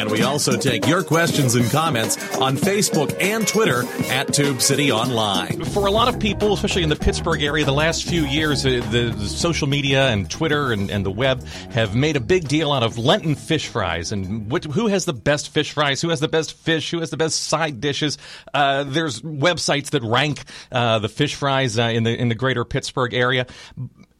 And 0.00 0.10
we 0.10 0.22
also 0.22 0.56
take 0.56 0.86
your 0.86 1.04
questions 1.04 1.54
and 1.54 1.70
comments 1.70 2.16
on 2.36 2.56
Facebook 2.56 3.14
and 3.20 3.46
Twitter 3.46 3.84
at 4.10 4.32
Tube 4.32 4.62
City 4.62 4.90
Online. 4.90 5.62
For 5.62 5.86
a 5.86 5.90
lot 5.90 6.08
of 6.08 6.18
people, 6.18 6.54
especially 6.54 6.84
in 6.84 6.88
the 6.88 6.96
Pittsburgh 6.96 7.42
area, 7.42 7.66
the 7.66 7.72
last 7.72 8.08
few 8.08 8.24
years, 8.24 8.64
uh, 8.64 8.80
the, 8.90 9.14
the, 9.14 9.28
social 9.28 9.68
media 9.68 10.08
and 10.08 10.30
Twitter 10.30 10.72
and, 10.72 10.90
and, 10.90 11.04
the 11.04 11.10
web 11.10 11.44
have 11.72 11.94
made 11.94 12.16
a 12.16 12.20
big 12.20 12.48
deal 12.48 12.72
out 12.72 12.82
of 12.82 12.96
Lenten 12.96 13.34
fish 13.34 13.68
fries 13.68 14.10
and 14.10 14.50
what, 14.50 14.64
who 14.64 14.86
has 14.86 15.04
the 15.04 15.12
best 15.12 15.50
fish 15.50 15.72
fries, 15.72 16.00
who 16.00 16.08
has 16.08 16.20
the 16.20 16.28
best 16.28 16.54
fish, 16.54 16.90
who 16.90 17.00
has 17.00 17.10
the 17.10 17.18
best 17.18 17.44
side 17.44 17.82
dishes. 17.82 18.16
Uh, 18.54 18.84
there's 18.84 19.20
websites 19.20 19.90
that 19.90 20.02
rank 20.02 20.44
uh, 20.72 20.98
the 20.98 21.10
fish 21.10 21.34
fries 21.34 21.78
uh, 21.78 21.82
in 21.82 22.04
the 22.04 22.18
in 22.18 22.30
the 22.30 22.34
greater 22.34 22.64
Pittsburgh 22.64 23.12
area 23.12 23.46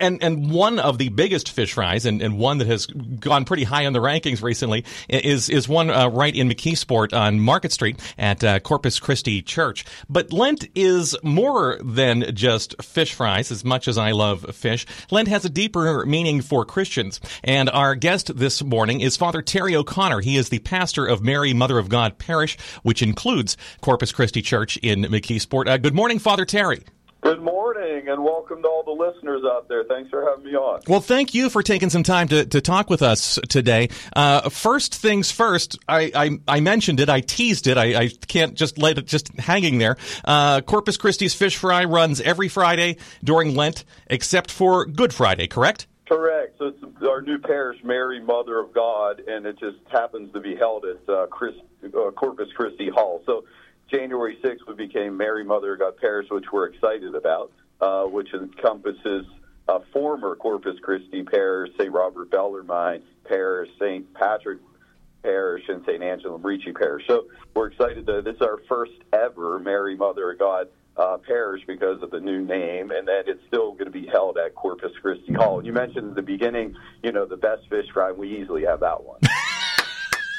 and 0.01 0.23
and 0.23 0.51
one 0.51 0.79
of 0.79 0.99
the 0.99 1.09
biggest 1.11 1.51
fish 1.51 1.75
fries, 1.75 2.07
and, 2.07 2.23
and 2.23 2.39
one 2.39 2.59
that 2.59 2.67
has 2.67 2.87
gone 2.87 3.45
pretty 3.45 3.65
high 3.65 3.87
on 3.87 3.93
the 3.93 4.01
rankings 4.01 4.43
recently, 4.43 4.85
is 5.09 5.49
is 5.49 5.69
one 5.69 5.91
uh, 5.91 6.09
right 6.09 6.35
in 6.35 6.49
McKeesport 6.49 7.17
on 7.17 7.41
Market 7.41 7.73
Street 7.73 8.01
at 8.19 8.43
uh, 8.43 8.61
Corpus 8.61 8.99
Christi 8.99 9.43
Church. 9.43 9.85
But 10.09 10.33
Lent 10.33 10.69
is 10.75 11.17
more 11.23 11.79
than 11.83 12.35
just 12.35 12.83
fish 12.83 13.15
fries. 13.15 13.51
As 13.51 13.65
much 13.65 13.89
as 13.89 13.99
I 13.99 14.13
love 14.13 14.55
fish, 14.55 14.87
Lent 15.11 15.29
has 15.29 15.45
a 15.45 15.51
deeper 15.51 16.05
meaning 16.07 16.41
for 16.41 16.65
Christians. 16.65 17.21
And 17.45 17.69
our 17.71 17.95
guest 17.95 18.37
this 18.37 18.63
morning 18.63 19.01
is 19.01 19.17
Father 19.17 19.43
Terry 19.43 19.77
O'Connor. 19.77 20.21
He 20.21 20.37
is 20.37 20.49
the 20.49 20.59
pastor 20.61 21.07
of 21.07 21.23
Mary 21.23 21.53
Mother 21.53 21.79
of 21.79 21.89
God 21.89 22.19
Parish, 22.19 22.59
which 22.83 23.03
includes 23.03 23.57
Corpus 23.81 24.13
Christi 24.13 24.43
Church 24.43 24.77
in 24.79 25.03
McKeesport. 25.03 25.69
Uh, 25.69 25.77
good 25.77 25.95
morning, 25.95 26.19
Father 26.19 26.45
Terry. 26.45 26.83
Good 27.23 27.43
morning, 27.43 28.09
and 28.09 28.25
welcome 28.25 28.63
to 28.63 28.69
all 28.69 28.83
the 28.83 28.93
listeners 28.93 29.43
out 29.45 29.69
there. 29.69 29.85
Thanks 29.85 30.09
for 30.09 30.25
having 30.27 30.47
me 30.47 30.57
on. 30.57 30.81
Well, 30.89 31.03
thank 31.03 31.35
you 31.35 31.51
for 31.51 31.63
taking 31.63 31.91
some 31.91 32.03
time 32.03 32.29
to, 32.29 32.47
to 32.47 32.63
talk 32.63 32.89
with 32.89 33.03
us 33.03 33.39
today. 33.51 33.91
Uh, 34.17 34.49
first 34.49 34.95
things 34.95 35.31
first, 35.31 35.79
I, 35.87 36.11
I, 36.15 36.39
I, 36.49 36.61
mentioned 36.61 36.99
it, 36.99 37.11
I 37.11 37.21
teased 37.21 37.67
it, 37.67 37.77
I, 37.77 38.05
I, 38.05 38.09
can't 38.27 38.55
just 38.55 38.79
let 38.79 38.97
it 38.97 39.07
just 39.07 39.37
hanging 39.39 39.77
there. 39.77 39.99
Uh, 40.25 40.63
Corpus 40.63 40.97
Christi's 40.97 41.35
Fish 41.35 41.59
Fry 41.59 41.85
runs 41.85 42.23
every 42.23 42.49
Friday 42.49 42.97
during 43.23 43.55
Lent, 43.55 43.85
except 44.07 44.51
for 44.51 44.87
Good 44.87 45.13
Friday, 45.13 45.47
correct? 45.47 45.89
Correct. 46.09 46.57
So 46.59 46.69
it's 46.69 47.03
our 47.03 47.21
new 47.21 47.39
parish, 47.39 47.85
Mary 47.85 48.21
Mother 48.21 48.59
of 48.59 48.73
God, 48.73 49.21
and 49.29 49.45
it 49.45 49.59
just 49.61 49.77
happens 49.93 50.33
to 50.33 50.41
be 50.41 50.57
held 50.57 50.87
at 50.87 51.07
uh, 51.07 51.27
Chris, 51.27 51.55
uh, 51.85 52.11
Corpus 52.13 52.49
Christi 52.57 52.89
Hall. 52.89 53.23
So 53.27 53.45
January 53.91 54.39
6th, 54.43 54.67
we 54.69 54.75
became 54.75 55.17
Mary 55.17 55.45
Mother 55.45 55.75
of 55.75 55.81
God 55.81 55.97
Parish, 55.97 56.29
which 56.31 56.45
we're 56.53 56.67
excited 56.67 57.15
about, 57.15 57.53
uh, 57.81 58.05
which 58.05 58.33
encompasses 58.33 59.27
uh, 59.69 59.81
former 59.93 60.37
Corpus 60.37 60.79
Christi 60.81 61.23
Parish, 61.23 61.71
St. 61.79 61.93
Robert 61.93 62.31
Bellarmine 62.31 63.03
Parish, 63.25 63.69
St. 63.79 64.13
Patrick 64.15 64.59
Parish, 65.23 65.65
and 65.69 65.85
St. 65.85 66.03
Angela 66.03 66.39
Merici 66.39 66.75
Parish. 66.75 67.05
So 67.07 67.27
we're 67.55 67.69
excited 67.69 68.07
that 68.07 68.25
this 68.25 68.37
is 68.37 68.43
our 68.43 68.59
first 68.69 68.93
ever 69.13 69.59
Mary 69.59 69.97
Mother 69.97 70.31
of 70.33 70.39
God 70.39 70.69
uh, 70.97 71.17
parish 71.19 71.63
because 71.67 72.03
of 72.03 72.11
the 72.11 72.21
new 72.21 72.45
name, 72.45 72.91
and 72.91 73.09
that 73.09 73.23
it's 73.27 73.41
still 73.49 73.73
going 73.73 73.87
to 73.87 73.91
be 73.91 74.07
held 74.07 74.39
at 74.39 74.55
Corpus 74.55 74.93
Christi 75.01 75.33
Hall. 75.33 75.65
You 75.65 75.73
mentioned 75.73 76.11
at 76.11 76.15
the 76.15 76.23
beginning, 76.23 76.75
you 77.03 77.13
know, 77.13 77.27
the 77.27 77.37
best 77.37 77.69
fish 77.69 77.87
fry. 77.93 78.13
We 78.13 78.41
easily 78.41 78.65
have 78.65 78.81
that 78.81 79.03
one. 79.03 79.21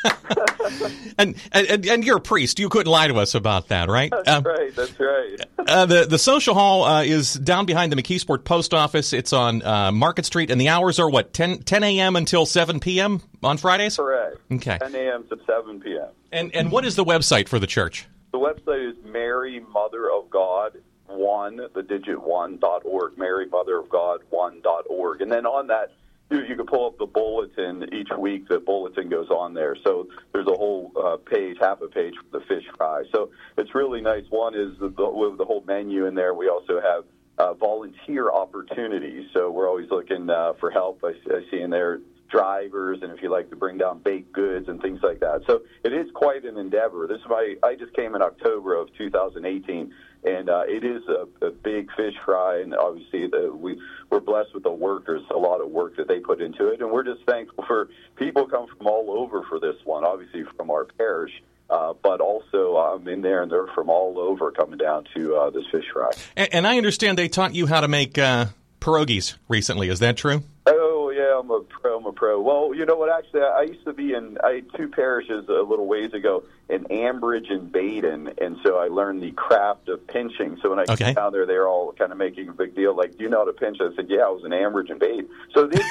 and, 1.17 1.35
and 1.51 1.85
and 1.85 2.03
you're 2.03 2.17
a 2.17 2.21
priest. 2.21 2.59
You 2.59 2.69
couldn't 2.69 2.91
lie 2.91 3.07
to 3.07 3.15
us 3.15 3.35
about 3.35 3.69
that, 3.69 3.89
right? 3.89 4.11
That's 4.11 4.29
um, 4.29 4.43
right. 4.43 4.75
That's 4.75 4.99
right. 4.99 5.37
uh, 5.67 5.85
the 5.85 6.05
the 6.05 6.17
social 6.17 6.53
hall 6.53 6.83
uh, 6.83 7.03
is 7.03 7.33
down 7.33 7.65
behind 7.65 7.91
the 7.91 7.95
McKeesport 8.01 8.43
Post 8.43 8.73
Office. 8.73 9.13
It's 9.13 9.33
on 9.33 9.63
uh, 9.63 9.91
Market 9.91 10.25
Street, 10.25 10.51
and 10.51 10.59
the 10.59 10.69
hours 10.69 10.99
are 10.99 11.09
what 11.09 11.33
10, 11.33 11.59
10 11.59 11.83
a.m. 11.83 12.15
until 12.15 12.45
seven 12.45 12.79
p.m. 12.79 13.21
on 13.43 13.57
Fridays. 13.57 13.97
Correct. 13.97 14.37
Okay. 14.51 14.77
10 14.77 14.95
a.m. 14.95 15.25
to 15.29 15.39
seven 15.45 15.79
p.m. 15.79 16.09
And 16.31 16.53
and 16.55 16.71
what 16.71 16.85
is 16.85 16.95
the 16.95 17.05
website 17.05 17.47
for 17.47 17.59
the 17.59 17.67
church? 17.67 18.07
The 18.31 18.39
website 18.39 18.91
is 18.91 18.95
Mary 19.05 19.59
Mother 19.59 20.09
of 20.11 20.29
God 20.29 20.77
one, 21.07 21.59
the 21.73 21.83
digit 21.83 22.21
one 22.21 22.57
dot 22.57 22.83
org. 22.85 23.17
Mary 23.17 23.45
Mother 23.45 23.77
of 23.77 23.89
God 23.89 24.21
one 24.29 24.61
dot 24.61 24.85
org, 24.89 25.21
and 25.21 25.31
then 25.31 25.45
on 25.45 25.67
that 25.67 25.91
you 26.37 26.55
can 26.55 26.65
pull 26.65 26.87
up 26.87 26.97
the 26.97 27.05
bulletin 27.05 27.93
each 27.93 28.09
week. 28.17 28.47
The 28.47 28.59
bulletin 28.59 29.09
goes 29.09 29.29
on 29.29 29.53
there, 29.53 29.75
so 29.83 30.07
there's 30.33 30.47
a 30.47 30.55
whole 30.55 30.91
uh, 30.95 31.17
page, 31.17 31.57
half 31.59 31.81
a 31.81 31.87
page 31.87 32.13
for 32.15 32.39
the 32.39 32.45
fish 32.45 32.63
fry. 32.77 33.03
So 33.13 33.31
it's 33.57 33.75
really 33.75 34.01
nice. 34.01 34.23
One 34.29 34.55
is 34.55 34.77
the, 34.79 34.89
with 34.97 35.37
the 35.37 35.45
whole 35.45 35.63
menu 35.67 36.05
in 36.05 36.15
there. 36.15 36.33
We 36.33 36.49
also 36.49 36.79
have 36.81 37.03
uh, 37.37 37.53
volunteer 37.53 38.31
opportunities, 38.31 39.29
so 39.33 39.51
we're 39.51 39.67
always 39.67 39.89
looking 39.89 40.29
uh, 40.29 40.53
for 40.59 40.71
help. 40.71 41.03
I, 41.03 41.13
I 41.33 41.41
see 41.49 41.59
in 41.59 41.69
there 41.69 41.99
drivers, 42.29 42.99
and 43.01 43.11
if 43.11 43.21
you 43.21 43.29
like 43.29 43.49
to 43.49 43.57
bring 43.57 43.77
down 43.77 43.99
baked 43.99 44.31
goods 44.31 44.69
and 44.69 44.81
things 44.81 45.01
like 45.03 45.19
that. 45.19 45.41
So 45.47 45.63
it 45.83 45.91
is 45.91 46.07
quite 46.13 46.45
an 46.45 46.57
endeavor. 46.57 47.05
This 47.07 47.19
is 47.19 47.25
my. 47.29 47.55
I 47.61 47.75
just 47.75 47.93
came 47.93 48.15
in 48.15 48.21
October 48.21 48.75
of 48.75 48.87
2018 48.97 49.93
and 50.23 50.49
uh, 50.49 50.63
it 50.67 50.83
is 50.83 51.01
a, 51.07 51.45
a 51.45 51.51
big 51.51 51.89
fish 51.95 52.13
fry. 52.23 52.61
And 52.61 52.75
obviously, 52.75 53.27
the, 53.27 53.51
we 53.53 53.81
we're 54.11 54.19
blessed 54.19 54.53
with 54.53 54.63
the 54.63 54.71
workers, 54.71 55.23
a 55.33 55.37
lot 55.37 55.61
of 55.61 55.69
work 55.69 55.95
that 55.95 56.07
they 56.07 56.19
put 56.19 56.41
into 56.41 56.67
it, 56.67 56.81
and 56.81 56.91
we're 56.91 57.03
just 57.03 57.23
thankful 57.25 57.63
for 57.65 57.89
people 58.17 58.45
come 58.47 58.67
from 58.67 58.85
all 58.85 59.09
over 59.09 59.43
for 59.43 59.59
this 59.59 59.75
one. 59.85 60.03
Obviously, 60.03 60.43
from 60.57 60.69
our 60.69 60.85
parish. 60.97 61.31
Uh, 61.69 61.93
but 62.03 62.19
also 62.19 62.75
I'm 62.75 63.03
um, 63.03 63.07
in 63.07 63.21
there, 63.21 63.41
and 63.41 63.49
they're 63.49 63.67
from 63.67 63.89
all 63.89 64.19
over 64.19 64.51
coming 64.51 64.77
down 64.77 65.05
to 65.15 65.37
uh, 65.37 65.49
this 65.51 65.63
fish 65.71 65.85
fry. 65.93 66.11
And, 66.35 66.53
and, 66.53 66.67
I 66.67 66.75
understand 66.75 67.17
they 67.17 67.29
taught 67.29 67.55
you 67.55 67.65
how 67.65 67.79
to 67.79 67.87
make 67.87 68.17
uh, 68.17 68.47
pierogies 68.81 69.35
recently. 69.47 69.87
Is 69.87 69.99
that 69.99 70.17
true? 70.17 70.43
Oh 70.65 71.00
I'm 71.41 71.49
a 71.49 71.61
pro. 71.61 71.97
I'm 71.97 72.05
a 72.05 72.11
pro. 72.11 72.39
Well, 72.39 72.75
you 72.75 72.85
know 72.85 72.95
what? 72.95 73.09
Actually, 73.09 73.41
I 73.41 73.63
used 73.63 73.83
to 73.85 73.93
be 73.93 74.13
in 74.13 74.37
I 74.43 74.55
had 74.55 74.65
two 74.75 74.87
parishes 74.87 75.49
a 75.49 75.63
little 75.63 75.87
ways 75.87 76.13
ago 76.13 76.43
in 76.69 76.83
Ambridge 76.85 77.51
and 77.51 77.71
Baden, 77.71 78.33
and 78.39 78.57
so 78.63 78.77
I 78.77 78.87
learned 78.89 79.23
the 79.23 79.31
craft 79.31 79.89
of 79.89 80.05
pinching. 80.05 80.59
So 80.61 80.69
when 80.69 80.79
I 80.79 80.83
okay. 80.83 81.05
came 81.05 81.15
down 81.15 81.33
there, 81.33 81.47
they 81.47 81.57
were 81.57 81.67
all 81.67 81.93
kind 81.93 82.11
of 82.11 82.19
making 82.19 82.49
a 82.49 82.53
big 82.53 82.75
deal, 82.75 82.95
like, 82.95 83.17
"Do 83.17 83.23
you 83.23 83.29
know 83.29 83.39
how 83.39 83.45
to 83.45 83.53
pinch?" 83.53 83.77
I 83.81 83.93
said, 83.95 84.05
"Yeah, 84.07 84.21
I 84.21 84.29
was 84.29 84.43
in 84.45 84.51
Ambridge 84.51 84.91
and 84.91 84.99
Baden." 84.99 85.27
So 85.53 85.65
this. 85.65 85.85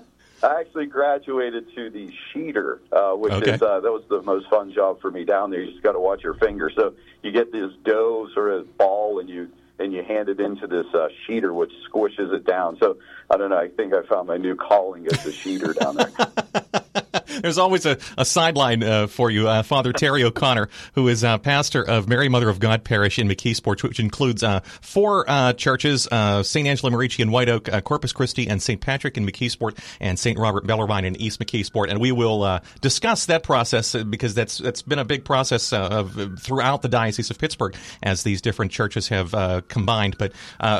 I 0.40 0.60
actually 0.60 0.86
graduated 0.86 1.74
to 1.74 1.90
the 1.90 2.12
sheeter, 2.32 2.78
uh, 2.92 3.16
which 3.16 3.32
okay. 3.32 3.54
is 3.54 3.62
uh, 3.62 3.80
that 3.80 3.90
was 3.90 4.04
the 4.08 4.22
most 4.22 4.48
fun 4.48 4.72
job 4.72 5.00
for 5.00 5.10
me 5.10 5.24
down 5.24 5.50
there. 5.50 5.62
You 5.62 5.72
just 5.72 5.82
got 5.82 5.92
to 5.92 6.00
watch 6.00 6.22
your 6.22 6.34
fingers. 6.34 6.74
So 6.76 6.94
you 7.22 7.32
get 7.32 7.50
this 7.50 7.72
dough 7.84 8.28
sort 8.34 8.52
of 8.52 8.76
ball, 8.76 9.18
and 9.18 9.28
you 9.28 9.48
and 9.78 9.92
you 9.92 10.02
hand 10.02 10.28
it 10.28 10.40
into 10.40 10.66
this 10.66 10.86
uh, 10.94 11.08
sheeter, 11.26 11.54
which 11.54 11.72
squishes 11.90 12.32
it 12.32 12.44
down. 12.44 12.76
So 12.78 12.96
I 13.30 13.36
don't 13.36 13.50
know. 13.50 13.58
I 13.58 13.68
think 13.68 13.94
I 13.94 14.02
found 14.06 14.26
my 14.26 14.36
new 14.36 14.56
calling 14.56 15.06
as 15.06 15.24
a 15.24 15.30
sheeter 15.30 15.74
down 15.78 15.96
there. 15.96 16.72
There's 17.42 17.58
always 17.58 17.86
a, 17.86 17.98
a 18.16 18.24
sideline 18.24 18.82
uh, 18.82 19.06
for 19.06 19.30
you, 19.30 19.48
uh, 19.48 19.62
Father 19.62 19.92
Terry 19.92 20.24
O'Connor, 20.24 20.68
who 20.94 21.08
is 21.08 21.24
uh, 21.24 21.38
pastor 21.38 21.82
of 21.82 22.08
Mary 22.08 22.28
Mother 22.28 22.48
of 22.48 22.58
God 22.58 22.84
Parish 22.84 23.18
in 23.18 23.28
McKeesport, 23.28 23.82
which 23.82 24.00
includes 24.00 24.42
uh, 24.42 24.60
four 24.80 25.28
uh, 25.28 25.52
churches: 25.52 26.08
uh, 26.10 26.42
St. 26.42 26.66
Angela 26.66 26.92
Merici 26.92 27.20
in 27.20 27.30
White 27.30 27.48
Oak, 27.48 27.68
Corpus 27.84 28.12
Christi, 28.12 28.48
and 28.48 28.62
St. 28.62 28.80
Patrick 28.80 29.16
in 29.16 29.26
McKeesport, 29.26 29.78
and 30.00 30.18
St. 30.18 30.38
Robert 30.38 30.66
Bellarmine 30.66 31.04
in 31.04 31.16
East 31.16 31.40
McKeesport. 31.40 31.90
And 31.90 32.00
we 32.00 32.12
will 32.12 32.60
discuss 32.80 33.26
that 33.26 33.42
process 33.42 33.94
because 33.94 34.34
that's 34.34 34.58
that's 34.58 34.82
been 34.82 34.98
a 34.98 35.04
big 35.04 35.24
process 35.24 35.72
of, 35.72 36.38
throughout 36.40 36.82
the 36.82 36.88
Diocese 36.88 37.30
of 37.30 37.38
Pittsburgh 37.38 37.74
as 38.02 38.22
these 38.22 38.40
different 38.40 38.72
churches 38.72 39.08
have 39.08 39.68
combined. 39.68 40.16
But 40.18 40.32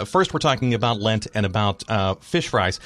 first, 0.07 0.33
we're 0.33 0.41
talking 0.41 0.75
about 0.75 1.01
Lent 1.01 1.27
and 1.35 1.47
about 1.47 1.85
fish 2.23 2.49
fries. 2.49 2.81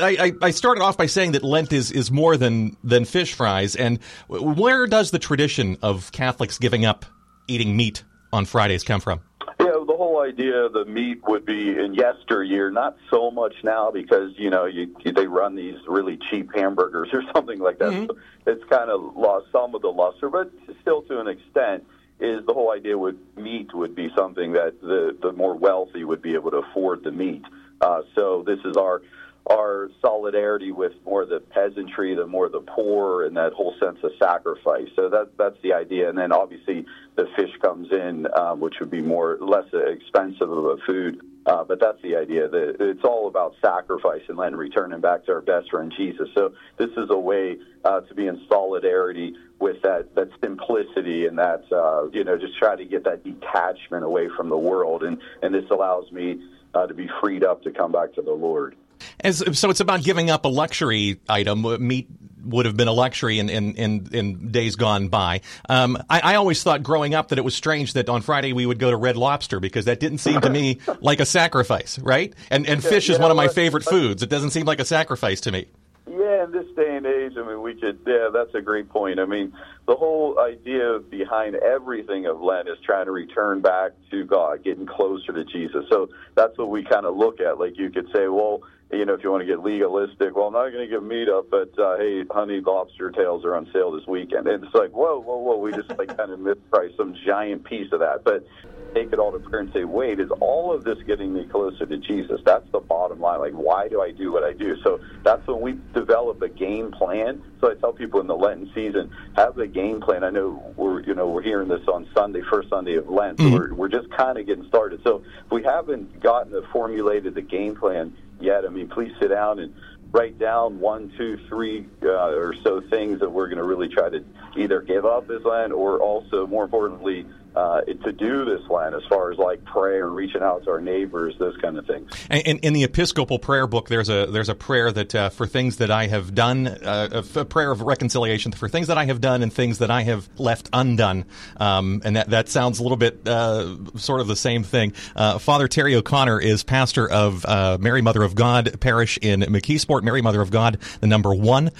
I, 0.00 0.32
I, 0.40 0.50
started 0.50 0.82
off 0.82 0.96
by 0.96 1.06
saying 1.06 1.32
that 1.32 1.42
Lent 1.42 1.72
is, 1.72 1.90
is 1.90 2.10
more 2.10 2.36
than, 2.36 2.76
than 2.84 3.04
fish 3.04 3.34
fries. 3.34 3.74
And 3.74 3.98
where 4.28 4.86
does 4.86 5.10
the 5.10 5.18
tradition 5.18 5.76
of 5.82 6.12
Catholics 6.12 6.58
giving 6.58 6.84
up 6.84 7.04
eating 7.48 7.76
meat 7.76 8.04
on 8.32 8.44
Fridays 8.44 8.84
come 8.84 9.00
from? 9.00 9.20
Yeah, 9.60 9.72
the 9.86 9.94
whole 9.96 10.20
idea 10.20 10.64
of 10.64 10.72
the 10.72 10.84
meat 10.84 11.22
would 11.26 11.44
be 11.44 11.70
in 11.70 11.94
yesteryear, 11.94 12.70
not 12.70 12.96
so 13.10 13.30
much 13.30 13.54
now 13.62 13.90
because, 13.90 14.32
you 14.36 14.50
know, 14.50 14.66
you, 14.66 14.94
they 15.04 15.26
run 15.26 15.56
these 15.56 15.76
really 15.88 16.18
cheap 16.30 16.50
hamburgers 16.54 17.08
or 17.12 17.22
something 17.34 17.58
like 17.58 17.78
that. 17.78 17.92
Mm-hmm. 17.92 18.06
So 18.06 18.16
it's 18.46 18.64
kind 18.70 18.90
of 18.90 19.16
lost 19.16 19.46
some 19.52 19.74
of 19.74 19.82
the 19.82 19.90
luster, 19.90 20.28
but 20.28 20.50
still 20.80 21.02
to 21.02 21.20
an 21.20 21.28
extent 21.28 21.84
is 22.20 22.46
the 22.46 22.52
whole 22.52 22.70
idea 22.70 22.96
with 22.96 23.16
meat 23.36 23.74
would 23.74 23.96
be 23.96 24.08
something 24.16 24.52
that 24.52 24.80
the, 24.80 25.16
the 25.20 25.32
more 25.32 25.56
wealthy 25.56 26.04
would 26.04 26.22
be 26.22 26.34
able 26.34 26.52
to 26.52 26.58
afford 26.58 27.02
the 27.02 27.10
meat. 27.10 27.42
Uh, 27.80 28.02
so 28.14 28.44
this 28.46 28.60
is 28.64 28.76
our 28.76 29.02
our 29.50 29.90
solidarity 30.00 30.70
with 30.70 30.92
more 31.04 31.26
the 31.26 31.40
peasantry, 31.40 32.14
the 32.14 32.26
more 32.26 32.48
the 32.48 32.60
poor, 32.60 33.24
and 33.24 33.36
that 33.36 33.52
whole 33.52 33.74
sense 33.80 33.98
of 34.02 34.12
sacrifice. 34.18 34.88
So 34.94 35.08
that 35.08 35.32
that's 35.36 35.60
the 35.62 35.72
idea. 35.72 36.08
And 36.08 36.16
then 36.16 36.32
obviously 36.32 36.86
the 37.16 37.26
fish 37.36 37.50
comes 37.60 37.90
in, 37.90 38.26
um, 38.36 38.60
which 38.60 38.74
would 38.80 38.90
be 38.90 39.02
more 39.02 39.38
less 39.40 39.66
expensive 39.72 40.50
of 40.50 40.64
a 40.64 40.76
food. 40.86 41.20
Uh, 41.44 41.64
but 41.64 41.80
that's 41.80 42.00
the 42.02 42.14
idea. 42.14 42.48
That 42.48 42.76
it's 42.78 43.04
all 43.04 43.26
about 43.26 43.56
sacrifice 43.60 44.22
and 44.28 44.38
then 44.38 44.54
returning 44.54 45.00
back 45.00 45.24
to 45.24 45.32
our 45.32 45.40
best 45.40 45.70
friend 45.70 45.92
Jesus. 45.96 46.28
So 46.36 46.54
this 46.78 46.90
is 46.90 47.10
a 47.10 47.18
way 47.18 47.58
uh, 47.84 48.00
to 48.02 48.14
be 48.14 48.28
in 48.28 48.40
solidarity 48.48 49.34
with 49.58 49.82
that 49.82 50.14
that 50.14 50.28
simplicity 50.42 51.26
and 51.26 51.36
that 51.38 51.64
uh, 51.72 52.08
you 52.12 52.22
know 52.22 52.38
just 52.38 52.56
try 52.58 52.76
to 52.76 52.84
get 52.84 53.02
that 53.04 53.24
detachment 53.24 54.04
away 54.04 54.28
from 54.36 54.50
the 54.50 54.56
world. 54.56 55.02
And 55.02 55.18
and 55.42 55.52
this 55.52 55.68
allows 55.72 56.12
me 56.12 56.40
uh, 56.74 56.86
to 56.86 56.94
be 56.94 57.08
freed 57.20 57.42
up 57.42 57.62
to 57.64 57.72
come 57.72 57.90
back 57.90 58.12
to 58.14 58.22
the 58.22 58.32
Lord. 58.32 58.76
As, 59.20 59.42
so 59.58 59.70
it's 59.70 59.80
about 59.80 60.02
giving 60.02 60.30
up 60.30 60.44
a 60.44 60.48
luxury 60.48 61.20
item. 61.28 61.62
Meat 61.86 62.08
would 62.44 62.66
have 62.66 62.76
been 62.76 62.88
a 62.88 62.92
luxury 62.92 63.38
in, 63.38 63.48
in, 63.48 63.74
in, 63.74 64.08
in 64.12 64.50
days 64.50 64.76
gone 64.76 65.08
by. 65.08 65.40
Um, 65.68 65.96
I, 66.10 66.20
I, 66.20 66.34
always 66.34 66.62
thought 66.62 66.82
growing 66.82 67.14
up 67.14 67.28
that 67.28 67.38
it 67.38 67.44
was 67.44 67.54
strange 67.54 67.92
that 67.92 68.08
on 68.08 68.20
Friday 68.22 68.52
we 68.52 68.66
would 68.66 68.78
go 68.78 68.90
to 68.90 68.96
Red 68.96 69.16
Lobster 69.16 69.60
because 69.60 69.84
that 69.84 70.00
didn't 70.00 70.18
seem 70.18 70.40
to 70.40 70.50
me 70.50 70.80
like 71.00 71.20
a 71.20 71.26
sacrifice, 71.26 71.98
right? 72.00 72.34
And, 72.50 72.66
and 72.66 72.82
fish 72.82 73.08
is 73.08 73.18
one 73.18 73.30
of 73.30 73.36
my 73.36 73.48
favorite 73.48 73.84
foods. 73.84 74.22
It 74.22 74.28
doesn't 74.28 74.50
seem 74.50 74.66
like 74.66 74.80
a 74.80 74.84
sacrifice 74.84 75.40
to 75.42 75.52
me. 75.52 75.66
Yeah, 76.10 76.44
in 76.44 76.50
this 76.52 76.66
day 76.74 76.96
and 76.96 77.06
age, 77.06 77.32
I 77.38 77.46
mean, 77.46 77.62
we 77.62 77.74
could, 77.74 78.00
yeah, 78.06 78.28
that's 78.32 78.54
a 78.54 78.60
great 78.60 78.88
point. 78.88 79.20
I 79.20 79.24
mean, 79.24 79.52
the 79.86 79.94
whole 79.94 80.38
idea 80.40 80.98
behind 80.98 81.54
everything 81.54 82.26
of 82.26 82.40
Lent 82.40 82.68
is 82.68 82.76
trying 82.84 83.06
to 83.06 83.12
return 83.12 83.60
back 83.60 83.92
to 84.10 84.24
God, 84.24 84.64
getting 84.64 84.86
closer 84.86 85.32
to 85.32 85.44
Jesus. 85.44 85.84
So 85.90 86.08
that's 86.34 86.58
what 86.58 86.70
we 86.70 86.84
kind 86.84 87.06
of 87.06 87.16
look 87.16 87.40
at. 87.40 87.58
Like 87.58 87.78
you 87.78 87.90
could 87.90 88.08
say, 88.12 88.26
well, 88.26 88.62
you 88.90 89.06
know, 89.06 89.14
if 89.14 89.24
you 89.24 89.30
want 89.30 89.40
to 89.42 89.46
get 89.46 89.62
legalistic, 89.62 90.36
well, 90.36 90.48
I'm 90.48 90.52
not 90.52 90.70
going 90.70 90.86
to 90.86 90.88
give 90.88 91.02
meat 91.02 91.28
up, 91.28 91.48
but 91.50 91.70
uh, 91.78 91.96
hey, 91.96 92.24
honey 92.30 92.60
lobster 92.60 93.10
tails 93.10 93.44
are 93.44 93.56
on 93.56 93.70
sale 93.72 93.92
this 93.92 94.06
weekend. 94.06 94.46
And 94.46 94.62
it's 94.62 94.74
like, 94.74 94.90
whoa, 94.90 95.18
whoa, 95.18 95.38
whoa, 95.38 95.56
we 95.56 95.72
just 95.72 95.88
like 95.96 96.14
kind 96.16 96.30
of 96.30 96.40
mispriced 96.40 96.96
some 96.96 97.16
giant 97.24 97.64
piece 97.64 97.90
of 97.92 98.00
that. 98.00 98.22
But 98.24 98.46
take 98.94 99.12
it 99.12 99.18
all 99.18 99.32
to 99.32 99.38
prayer 99.38 99.62
and 99.62 99.72
say, 99.72 99.84
wait, 99.84 100.20
is 100.20 100.30
all 100.40 100.72
of 100.72 100.84
this 100.84 100.98
getting 101.06 101.32
me 101.32 101.44
closer 101.44 101.86
to 101.86 101.96
Jesus? 101.96 102.40
That's 102.44 102.68
the 102.70 102.80
bottom 102.80 103.20
line. 103.20 103.40
Like, 103.40 103.52
why 103.52 103.88
do 103.88 104.00
I 104.00 104.10
do 104.10 104.32
what 104.32 104.42
I 104.42 104.52
do? 104.52 104.76
So 104.82 105.00
that's 105.22 105.46
when 105.46 105.60
we 105.60 105.78
develop 105.94 106.42
a 106.42 106.48
game 106.48 106.90
plan. 106.92 107.42
So 107.60 107.70
I 107.70 107.74
tell 107.74 107.92
people 107.92 108.20
in 108.20 108.26
the 108.26 108.36
Lenten 108.36 108.70
season, 108.74 109.10
have 109.36 109.58
a 109.58 109.66
game 109.66 110.00
plan. 110.00 110.24
I 110.24 110.30
know 110.30 110.74
we're, 110.76 111.02
you 111.02 111.14
know, 111.14 111.28
we're 111.28 111.42
hearing 111.42 111.68
this 111.68 111.86
on 111.88 112.08
Sunday, 112.14 112.42
first 112.50 112.68
Sunday 112.68 112.94
of 112.96 113.08
Lent. 113.08 113.38
Mm-hmm. 113.38 113.54
we're, 113.54 113.74
we're 113.74 113.88
just 113.88 114.10
kind 114.10 114.38
of 114.38 114.46
getting 114.46 114.66
started. 114.66 115.02
So 115.04 115.22
if 115.44 115.50
we 115.50 115.62
haven't 115.62 116.20
gotten 116.20 116.52
the 116.52 116.62
formulated 116.72 117.34
the 117.34 117.42
game 117.42 117.76
plan, 117.76 118.16
yet. 118.42 118.64
I 118.64 118.68
mean, 118.68 118.88
please 118.88 119.12
sit 119.20 119.28
down 119.28 119.58
and 119.60 119.74
write 120.10 120.38
down 120.38 120.78
one, 120.80 121.12
two, 121.16 121.38
three 121.48 121.86
uh, 122.02 122.34
or 122.34 122.54
so 122.62 122.80
things 122.80 123.20
that 123.20 123.30
we're 123.30 123.46
going 123.46 123.58
to 123.58 123.64
really 123.64 123.88
try 123.88 124.10
to 124.10 124.24
either 124.56 124.82
give 124.82 125.06
up 125.06 125.30
as 125.30 125.42
land 125.44 125.72
or 125.72 126.00
also, 126.00 126.46
more 126.46 126.64
importantly, 126.64 127.26
uh, 127.54 127.82
to 127.82 128.12
do 128.12 128.44
this 128.44 128.68
land 128.70 128.94
as 128.94 129.02
far 129.08 129.30
as 129.30 129.38
like 129.38 129.64
prayer 129.64 130.08
reaching 130.08 130.42
out 130.42 130.64
to 130.64 130.70
our 130.70 130.80
neighbors, 130.80 131.34
those 131.38 131.56
kind 131.58 131.78
of 131.78 131.86
things. 131.86 132.10
And, 132.30 132.60
in 132.62 132.72
the 132.72 132.84
Episcopal 132.84 133.38
prayer 133.38 133.66
book, 133.66 133.88
there's 133.88 134.08
a 134.08 134.26
there's 134.26 134.48
a 134.48 134.54
prayer 134.54 134.92
that 134.92 135.14
uh, 135.14 135.28
for 135.30 135.46
things 135.46 135.76
that 135.76 135.90
I 135.90 136.06
have 136.06 136.34
done, 136.34 136.66
uh, 136.66 137.22
a 137.34 137.44
prayer 137.44 137.70
of 137.70 137.80
reconciliation 137.82 138.52
for 138.52 138.68
things 138.68 138.86
that 138.86 138.98
I 138.98 139.04
have 139.06 139.20
done 139.20 139.42
and 139.42 139.52
things 139.52 139.78
that 139.78 139.90
I 139.90 140.02
have 140.02 140.28
left 140.38 140.68
undone. 140.72 141.24
Um, 141.56 142.02
and 142.04 142.16
that 142.16 142.30
that 142.30 142.48
sounds 142.48 142.78
a 142.78 142.82
little 142.82 142.96
bit 142.96 143.26
uh, 143.26 143.76
sort 143.96 144.20
of 144.20 144.28
the 144.28 144.36
same 144.36 144.62
thing. 144.62 144.94
Uh, 145.16 145.38
Father 145.38 145.68
Terry 145.68 145.94
O'Connor 145.94 146.40
is 146.40 146.62
pastor 146.62 147.10
of 147.10 147.44
uh, 147.44 147.78
Mary 147.80 148.02
Mother 148.02 148.22
of 148.22 148.34
God 148.34 148.80
Parish 148.80 149.18
in 149.20 149.40
McKeesport. 149.40 150.02
Mary 150.02 150.22
Mother 150.22 150.40
of 150.40 150.50
God, 150.50 150.78
the 151.00 151.06
number 151.06 151.34
one 151.34 151.70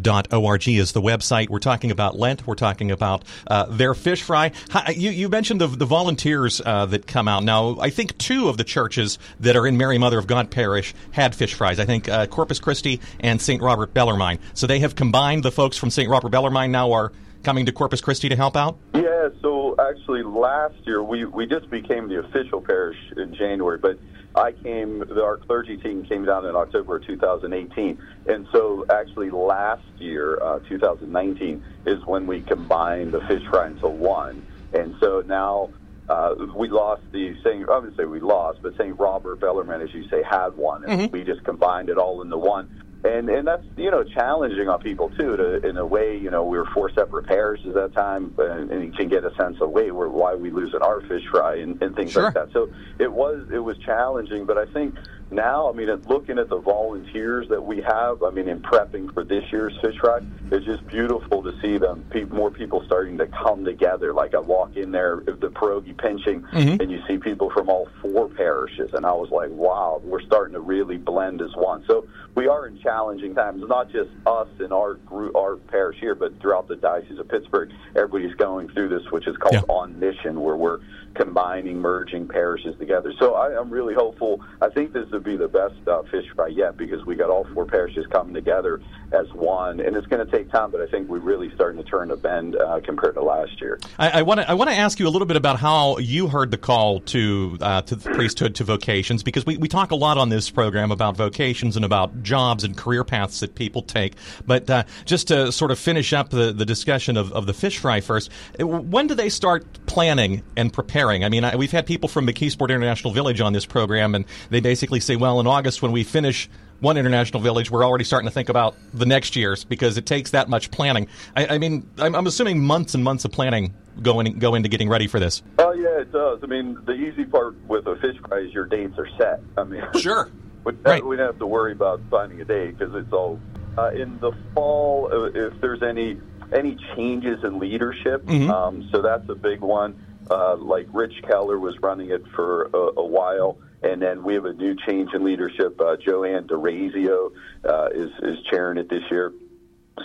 dot 0.00 0.32
org 0.32 0.68
is 0.68 0.92
the 0.92 1.02
website. 1.02 1.48
We're 1.48 1.58
talking 1.58 1.90
about 1.90 2.18
Lent. 2.18 2.46
We're 2.46 2.54
talking 2.54 2.90
about 2.90 3.24
their 3.68 3.94
fish 3.94 4.22
fry. 4.22 4.52
You, 4.94 5.10
you 5.20 5.28
mentioned 5.28 5.60
the, 5.60 5.66
the 5.66 5.84
volunteers 5.84 6.60
uh, 6.64 6.86
that 6.86 7.06
come 7.06 7.28
out. 7.28 7.44
Now, 7.44 7.78
I 7.78 7.90
think 7.90 8.16
two 8.18 8.48
of 8.48 8.56
the 8.56 8.64
churches 8.64 9.18
that 9.38 9.54
are 9.54 9.66
in 9.66 9.76
Mary 9.76 9.98
Mother 9.98 10.18
of 10.18 10.26
God 10.26 10.50
Parish 10.50 10.94
had 11.12 11.34
fish 11.34 11.54
fries. 11.54 11.78
I 11.78 11.84
think 11.84 12.08
uh, 12.08 12.26
Corpus 12.26 12.58
Christi 12.58 13.00
and 13.20 13.40
St. 13.40 13.62
Robert 13.62 13.92
Bellarmine. 13.92 14.38
So 14.54 14.66
they 14.66 14.80
have 14.80 14.94
combined. 14.94 15.44
The 15.44 15.52
folks 15.52 15.76
from 15.76 15.90
St. 15.90 16.08
Robert 16.08 16.30
Bellarmine 16.30 16.72
now 16.72 16.92
are 16.92 17.12
coming 17.42 17.66
to 17.66 17.72
Corpus 17.72 18.00
Christi 18.00 18.28
to 18.30 18.36
help 18.36 18.56
out? 18.56 18.78
Yeah, 18.94 19.28
so 19.42 19.76
actually 19.78 20.22
last 20.22 20.74
year 20.84 21.02
we, 21.02 21.24
we 21.24 21.46
just 21.46 21.70
became 21.70 22.08
the 22.08 22.20
official 22.20 22.60
parish 22.60 22.98
in 23.16 23.34
January, 23.34 23.78
but 23.78 23.98
I 24.34 24.52
came, 24.52 25.02
our 25.18 25.36
clergy 25.36 25.76
team 25.76 26.04
came 26.04 26.24
down 26.24 26.46
in 26.46 26.54
October 26.54 26.96
of 26.96 27.06
2018. 27.06 27.98
And 28.26 28.46
so 28.52 28.86
actually 28.88 29.30
last 29.30 29.82
year, 29.98 30.40
uh, 30.42 30.60
2019, 30.68 31.62
is 31.86 32.04
when 32.06 32.26
we 32.26 32.40
combined 32.42 33.12
the 33.12 33.20
fish 33.22 33.42
fry 33.50 33.68
into 33.68 33.88
one. 33.88 34.46
And 34.72 34.94
so 35.00 35.22
now 35.26 35.70
uh, 36.08 36.34
we 36.56 36.68
lost 36.68 37.02
the 37.12 37.36
St. 37.44 37.68
I 37.68 37.78
would 37.78 37.96
say 37.96 38.04
we 38.04 38.20
lost, 38.20 38.60
but 38.62 38.76
St. 38.76 38.98
Robert 38.98 39.40
Bellarmine, 39.40 39.80
as 39.80 39.94
you 39.94 40.08
say, 40.08 40.22
had 40.28 40.56
one, 40.56 40.84
and 40.84 41.02
mm-hmm. 41.02 41.12
we 41.12 41.24
just 41.24 41.44
combined 41.44 41.88
it 41.88 41.98
all 41.98 42.20
into 42.22 42.36
one. 42.36 42.82
And 43.02 43.30
and 43.30 43.46
that's 43.46 43.64
you 43.76 43.90
know 43.90 44.02
challenging 44.02 44.68
on 44.68 44.80
people 44.82 45.08
too. 45.10 45.36
To 45.36 45.66
in 45.66 45.78
a 45.78 45.86
way, 45.86 46.18
you 46.18 46.30
know, 46.30 46.44
we 46.44 46.58
were 46.58 46.66
four 46.74 46.90
separate 46.90 47.26
parishes 47.26 47.68
at 47.68 47.74
that 47.74 47.94
time, 47.94 48.34
and, 48.38 48.70
and 48.70 48.84
you 48.84 48.92
can 48.92 49.08
get 49.08 49.24
a 49.24 49.34
sense 49.36 49.56
of 49.60 49.70
wait, 49.70 49.90
where 49.92 50.08
why 50.08 50.34
we 50.34 50.50
losing 50.50 50.82
our 50.82 51.00
fish 51.02 51.22
fry 51.30 51.56
and, 51.56 51.82
and 51.82 51.96
things 51.96 52.12
sure. 52.12 52.24
like 52.24 52.34
that. 52.34 52.52
So 52.52 52.70
it 52.98 53.10
was 53.10 53.48
it 53.52 53.60
was 53.60 53.78
challenging, 53.78 54.44
but 54.44 54.58
I 54.58 54.66
think 54.66 54.96
now, 55.30 55.70
I 55.70 55.72
mean, 55.72 55.88
looking 56.08 56.38
at 56.38 56.48
the 56.48 56.58
volunteers 56.58 57.48
that 57.50 57.62
we 57.62 57.80
have, 57.82 58.22
I 58.22 58.30
mean, 58.30 58.48
in 58.48 58.60
prepping 58.60 59.14
for 59.14 59.22
this 59.22 59.44
year's 59.52 59.78
fish 59.80 59.96
fry, 60.00 60.20
it's 60.50 60.64
just 60.64 60.84
beautiful 60.88 61.42
to 61.42 61.52
see 61.60 61.78
them. 61.78 62.04
Pe- 62.10 62.24
more 62.24 62.50
people 62.50 62.82
starting 62.84 63.16
to 63.18 63.26
come 63.26 63.64
together. 63.64 64.12
Like 64.12 64.34
I 64.34 64.40
walk 64.40 64.76
in 64.76 64.90
there, 64.90 65.22
the 65.26 65.50
pierogi 65.50 65.96
pinching, 65.96 66.42
mm-hmm. 66.42 66.80
and 66.80 66.90
you 66.90 67.00
see 67.06 67.18
people 67.18 67.50
from 67.50 67.68
all 67.68 67.88
four 68.02 68.28
parishes, 68.28 68.92
and 68.92 69.06
I 69.06 69.12
was 69.12 69.30
like, 69.30 69.50
wow, 69.50 70.00
we're 70.04 70.22
starting 70.22 70.54
to 70.54 70.60
really 70.60 70.96
blend 70.96 71.42
as 71.42 71.54
one. 71.54 71.84
So 71.86 72.08
we 72.34 72.46
are 72.46 72.66
in 72.66 72.78
challenging 72.80 73.34
times. 73.34 73.62
Not 73.66 73.90
just 73.90 74.10
us 74.26 74.48
and 74.58 74.72
our 74.72 74.94
group, 74.94 75.34
our 75.36 75.56
parish 75.56 75.98
here, 75.98 76.14
but 76.14 76.38
throughout 76.40 76.68
the 76.68 76.76
diocese 76.76 77.18
of 77.18 77.28
Pittsburgh, 77.28 77.70
everybody's 77.96 78.34
going 78.34 78.68
through 78.68 78.88
this, 78.88 79.10
which 79.10 79.26
is 79.26 79.36
called 79.36 79.54
yeah. 79.54 79.60
On 79.68 79.98
Mission, 79.98 80.40
where 80.40 80.56
we're 80.56 80.80
combining, 81.14 81.78
merging 81.78 82.28
parishes 82.28 82.76
together. 82.78 83.12
So 83.18 83.34
I, 83.34 83.58
am 83.60 83.70
really 83.70 83.94
hopeful. 83.94 84.44
I 84.60 84.68
think 84.68 84.92
this 84.92 85.10
would 85.10 85.24
be 85.24 85.36
the 85.36 85.48
best 85.48 85.74
uh, 85.88 86.02
fish 86.04 86.26
fry 86.34 86.48
yet 86.48 86.76
because 86.76 87.04
we 87.04 87.16
got 87.16 87.30
all 87.30 87.46
four 87.52 87.66
parishes 87.66 88.06
coming 88.06 88.32
together 88.32 88.80
as 89.12 89.26
one, 89.32 89.80
and 89.80 89.96
it's 89.96 90.06
going 90.06 90.24
to 90.24 90.30
take 90.30 90.50
time. 90.50 90.70
But 90.70 90.80
I 90.80 90.86
think 90.86 91.08
we're 91.08 91.18
really 91.18 91.52
starting 91.54 91.82
to 91.82 91.88
turn 91.88 92.10
a 92.10 92.16
bend 92.16 92.56
uh, 92.56 92.80
compared 92.84 93.14
to 93.14 93.22
last 93.22 93.60
year. 93.60 93.78
I 93.98 94.22
want 94.22 94.40
to 94.40 94.50
I 94.50 94.54
want 94.54 94.70
to 94.70 94.76
ask 94.76 95.00
you 95.00 95.08
a 95.08 95.10
little 95.10 95.26
bit 95.26 95.36
about 95.36 95.58
how 95.58 95.98
you 95.98 96.28
heard 96.28 96.50
the 96.50 96.58
call 96.58 97.00
to 97.00 97.58
uh, 97.60 97.82
to 97.82 97.96
the 97.96 98.10
priesthood 98.10 98.54
to 98.56 98.64
vocations 98.64 99.22
because 99.22 99.44
we, 99.44 99.56
we 99.56 99.68
talk 99.68 99.90
a 99.90 99.96
lot 99.96 100.18
on 100.18 100.28
this 100.28 100.50
program 100.50 100.90
about 100.90 101.16
vocations 101.16 101.76
and 101.76 101.84
about 101.84 102.19
jobs 102.22 102.64
and 102.64 102.76
career 102.76 103.04
paths 103.04 103.40
that 103.40 103.54
people 103.54 103.82
take. 103.82 104.14
But 104.46 104.68
uh, 104.68 104.84
just 105.04 105.28
to 105.28 105.52
sort 105.52 105.70
of 105.70 105.78
finish 105.78 106.12
up 106.12 106.30
the, 106.30 106.52
the 106.52 106.64
discussion 106.64 107.16
of, 107.16 107.32
of 107.32 107.46
the 107.46 107.54
fish 107.54 107.78
fry 107.78 108.00
first, 108.00 108.30
when 108.58 109.06
do 109.06 109.14
they 109.14 109.28
start 109.28 109.66
planning 109.86 110.42
and 110.56 110.72
preparing? 110.72 111.24
I 111.24 111.28
mean, 111.28 111.44
I, 111.44 111.56
we've 111.56 111.70
had 111.70 111.86
people 111.86 112.08
from 112.08 112.26
McKeesport 112.26 112.70
International 112.70 113.12
Village 113.12 113.40
on 113.40 113.52
this 113.52 113.66
program, 113.66 114.14
and 114.14 114.24
they 114.50 114.60
basically 114.60 115.00
say, 115.00 115.16
well, 115.16 115.40
in 115.40 115.46
August 115.46 115.82
when 115.82 115.92
we 115.92 116.04
finish 116.04 116.48
one 116.80 116.96
international 116.96 117.42
village, 117.42 117.70
we're 117.70 117.84
already 117.84 118.04
starting 118.04 118.26
to 118.26 118.32
think 118.32 118.48
about 118.48 118.74
the 118.92 119.06
next 119.06 119.36
year's 119.36 119.64
because 119.64 119.96
it 119.96 120.06
takes 120.06 120.30
that 120.30 120.48
much 120.48 120.70
planning. 120.70 121.08
I, 121.36 121.46
I 121.46 121.58
mean, 121.58 121.88
I'm, 121.98 122.14
I'm, 122.14 122.26
assuming 122.26 122.64
months 122.64 122.94
and 122.94 123.04
months 123.04 123.24
of 123.24 123.32
planning 123.32 123.74
go, 124.02 124.20
in, 124.20 124.38
go 124.38 124.54
into 124.54 124.68
getting 124.68 124.88
ready 124.88 125.06
for 125.06 125.20
this. 125.20 125.42
Oh, 125.58 125.72
yeah, 125.72 126.00
it 126.00 126.12
does. 126.12 126.40
I 126.42 126.46
mean, 126.46 126.78
the 126.86 126.92
easy 126.92 127.24
part 127.24 127.54
with 127.66 127.86
a 127.86 127.96
fish 127.96 128.16
fry 128.26 128.38
is 128.38 128.52
your 128.52 128.66
dates 128.66 128.98
are 128.98 129.08
set. 129.18 129.40
I 129.56 129.64
mean, 129.64 129.82
sure. 129.98 130.30
we, 130.64 130.72
right. 130.72 131.04
we 131.04 131.16
don't 131.16 131.26
have 131.26 131.38
to 131.38 131.46
worry 131.46 131.72
about 131.72 132.00
finding 132.10 132.40
a 132.40 132.44
date 132.44 132.78
because 132.78 132.94
it's 132.94 133.12
all 133.12 133.40
uh, 133.78 133.90
in 133.90 134.18
the 134.20 134.32
fall. 134.54 135.08
Uh, 135.12 135.24
if 135.26 135.60
there's 135.60 135.82
any 135.82 136.18
any 136.52 136.76
changes 136.96 137.44
in 137.44 137.58
leadership, 137.58 138.24
mm-hmm. 138.26 138.50
um, 138.50 138.88
so 138.92 139.02
that's 139.02 139.28
a 139.28 139.34
big 139.34 139.60
one. 139.60 140.04
Uh, 140.30 140.56
like 140.56 140.86
Rich 140.92 141.22
Keller 141.26 141.58
was 141.58 141.76
running 141.80 142.10
it 142.10 142.22
for 142.34 142.70
a, 142.72 143.00
a, 143.00 143.04
while, 143.04 143.58
and 143.82 144.00
then 144.00 144.22
we 144.22 144.34
have 144.34 144.44
a 144.44 144.52
new 144.52 144.76
change 144.86 145.10
in 145.12 145.24
leadership. 145.24 145.80
Uh, 145.80 145.96
Joanne 145.96 146.46
DeRazio 146.46 147.32
uh, 147.68 147.88
is 147.92 148.10
is 148.22 148.38
chairing 148.50 148.78
it 148.78 148.88
this 148.88 149.02
year, 149.10 149.32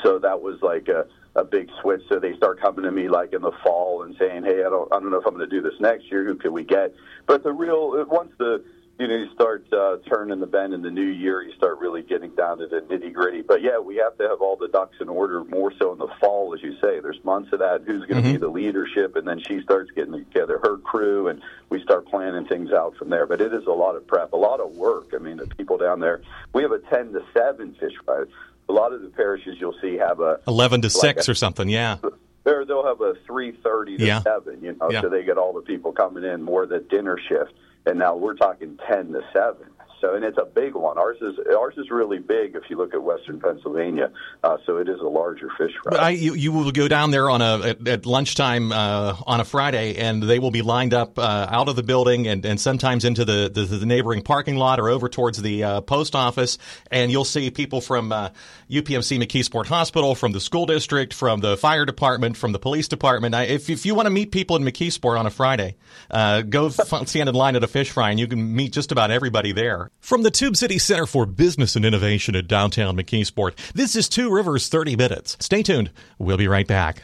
so 0.04 0.18
that 0.20 0.42
was 0.42 0.60
like 0.62 0.88
a, 0.88 1.06
a 1.36 1.44
big 1.44 1.70
switch. 1.82 2.02
So 2.10 2.20
they 2.20 2.36
start 2.38 2.60
coming 2.60 2.86
to 2.86 2.92
me 2.92 3.08
like 3.08 3.34
in 3.34 3.42
the 3.42 3.52
fall 3.64 4.04
and 4.04 4.16
saying, 4.18 4.46
"Hey, 4.46 4.62
I 4.62 4.70
don't 4.70 4.92
I 4.92 5.00
don't 5.00 5.12
know 5.12 5.20
if 5.20 5.28
I'm 5.28 5.36
going 5.36 5.48
to 5.48 5.56
do 5.56 5.62
this 5.62 5.80
next 5.80 6.10
year. 6.10 6.24
Who 6.24 6.36
can 6.36 6.54
we 6.54 6.64
get?" 6.64 6.96
But 7.28 7.44
the 7.44 7.52
real 7.52 8.06
once 8.06 8.32
the 8.40 8.64
you 8.98 9.08
know, 9.08 9.16
you 9.16 9.30
start 9.34 9.66
uh, 9.74 9.98
turning 10.08 10.40
the 10.40 10.48
bend 10.48 10.74
in 10.74 10.82
the 10.82 10.90
new 10.90 11.06
year, 11.06 11.42
you 11.42 11.54
start 11.56 11.80
really 11.80 12.02
getting 12.02 12.34
down 12.36 12.60
to 12.60 12.68
the 12.68 12.80
nitty 12.82 13.12
gritty. 13.12 13.42
But 13.42 13.62
yeah, 13.62 13.78
we 13.78 13.98
have 13.98 14.18
to 14.18 14.28
have 14.30 14.42
all 14.42 14.56
the 14.56 14.70
ducks 14.70 14.96
in 15.02 15.10
order 15.10 15.44
more 15.44 15.74
so 15.78 15.92
in 15.92 16.00
the 16.00 16.08
fall, 16.20 16.54
as 16.54 16.64
you 16.64 16.74
say. 16.80 17.02
There's 17.02 17.22
months 17.26 17.52
of 17.52 17.60
that. 17.60 17.82
Who's 17.86 18.06
going 18.06 18.24
to 18.24 18.30
mm-hmm. 18.30 18.32
be 18.32 18.38
the 18.38 18.48
leadership? 18.48 19.18
And 19.18 19.28
then 19.28 19.42
she 19.46 19.62
starts 19.62 19.92
getting 19.92 20.14
together 20.14 20.60
her 20.64 20.78
crew, 20.78 21.28
and 21.28 21.42
we 21.70 21.82
start 21.84 22.08
planning 22.08 22.46
things 22.46 22.72
out 22.72 22.96
from 22.96 23.10
there. 23.10 23.26
But 23.26 23.42
it 23.42 23.54
is 23.54 23.66
a 23.66 23.72
lot 23.72 23.98
of 23.98 24.08
prep, 24.08 24.32
a 24.32 24.38
lot 24.38 24.62
of 24.62 24.72
work. 24.78 25.10
I 25.14 25.18
mean, 25.18 25.38
the 25.38 25.48
people 25.48 25.78
down 25.78 26.00
there, 26.00 26.22
we 26.54 26.62
have 26.64 26.72
a 26.72 26.80
10 26.80 27.12
to 27.14 27.26
7 27.34 27.76
fish 27.78 27.94
fry. 28.06 28.24
A 28.70 28.74
lot 28.74 28.94
of 28.94 29.02
the 29.02 29.10
parishes 29.10 29.58
you'll 29.60 29.78
see 29.82 29.96
have 29.98 30.22
a 30.22 30.40
11 30.48 30.82
to 30.82 30.88
like 30.88 31.18
6 31.18 31.28
a, 31.28 31.32
or 31.32 31.36
something, 31.36 31.68
yeah. 31.68 31.98
There, 32.46 32.64
they'll 32.64 32.86
have 32.86 33.02
a 33.02 33.14
3:30 33.28 33.98
to 33.98 34.06
yeah. 34.06 34.22
7, 34.22 34.64
you 34.64 34.76
know, 34.80 34.90
yeah. 34.90 35.02
so 35.02 35.10
they 35.10 35.24
get 35.24 35.38
all 35.38 35.52
the 35.54 35.62
people 35.62 35.92
coming 35.92 36.24
in 36.24 36.42
more 36.42 36.66
the 36.66 36.80
dinner 36.80 37.18
shift 37.18 37.54
and 37.86 38.00
now 38.00 38.16
we're 38.16 38.36
talking 38.36 38.78
10 38.90 39.14
to 39.14 39.22
7 39.34 39.68
so 40.06 40.16
and 40.16 40.24
it's 40.24 40.38
a 40.38 40.46
big 40.46 40.76
one. 40.76 40.98
Ours 40.98 41.18
is 41.22 41.36
ours 41.56 41.76
is 41.78 41.90
really 41.90 42.20
big 42.20 42.56
if 42.56 42.64
you 42.70 42.78
look 42.78 42.94
at 42.94 43.02
Western 43.02 43.40
Pennsylvania. 43.40 44.12
Uh, 44.44 44.58
so 44.66 44.78
it 44.78 44.88
is 44.88 45.00
a 45.00 45.08
larger 45.08 45.50
fish 45.58 45.72
fry. 45.84 45.92
But 45.92 46.00
I, 46.00 46.10
you, 46.12 46.34
you 46.34 46.52
will 46.52 46.72
go 46.72 46.88
down 46.88 47.12
there 47.12 47.30
on 47.30 47.42
a 47.42 47.70
at, 47.70 47.88
at 47.88 48.06
lunchtime 48.06 48.72
uh, 48.72 49.16
on 49.26 49.40
a 49.40 49.46
Friday, 49.46 49.98
and 49.98 50.22
they 50.22 50.40
will 50.40 50.52
be 50.52 50.62
lined 50.62 50.94
up 50.94 51.18
uh, 51.18 51.48
out 51.50 51.70
of 51.70 51.76
the 51.76 51.84
building 51.84 52.28
and, 52.28 52.46
and 52.46 52.60
sometimes 52.60 53.06
into 53.06 53.26
the, 53.26 53.50
the, 53.54 53.62
the 53.64 53.86
neighboring 53.86 54.22
parking 54.22 54.58
lot 54.58 54.80
or 54.80 54.90
over 54.90 55.10
towards 55.10 55.42
the 55.42 55.64
uh, 55.64 55.82
post 55.82 56.16
office, 56.16 56.58
and 56.92 57.12
you'll 57.12 57.26
see 57.26 57.50
people 57.50 57.82
from 57.82 58.10
UPMC 58.10 59.18
uh, 59.18 59.26
McKeesport 59.26 59.68
Hospital, 59.68 60.16
from 60.16 60.32
the 60.32 60.42
school 60.42 60.66
district, 60.66 61.14
from 61.14 61.40
the 61.40 61.58
fire 61.58 61.86
department, 61.86 62.38
from 62.38 62.52
the 62.52 62.60
police 62.60 62.88
department. 62.88 63.36
I, 63.36 63.44
if 63.44 63.70
if 63.70 63.86
you 63.86 63.96
want 63.96 64.06
to 64.06 64.12
meet 64.12 64.32
people 64.32 64.56
in 64.56 64.64
McKeesport 64.64 65.20
on 65.20 65.26
a 65.26 65.32
Friday, 65.32 65.76
uh, 66.12 66.42
go 66.42 66.70
stand 66.70 67.30
in 67.30 67.36
line 67.36 67.56
at 67.56 67.64
a 67.64 67.68
fish 67.68 67.92
fry, 67.92 68.12
and 68.12 68.20
you 68.20 68.28
can 68.28 68.56
meet 68.56 68.74
just 68.74 68.92
about 68.92 69.12
everybody 69.12 69.52
there. 69.52 69.92
From 70.00 70.22
the 70.22 70.32
Tube 70.32 70.56
City 70.56 70.78
Center 70.78 71.06
for 71.06 71.26
Business 71.26 71.76
and 71.76 71.84
Innovation 71.84 72.36
at 72.36 72.48
downtown 72.48 72.96
McKeesport, 72.96 73.56
this 73.74 73.96
is 73.96 74.08
Two 74.08 74.30
Rivers 74.32 74.68
30 74.70 74.96
Minutes. 74.96 75.36
Stay 75.40 75.64
tuned. 75.64 75.90
We'll 76.20 76.38
be 76.38 76.48
right 76.48 76.68
back. 76.68 77.04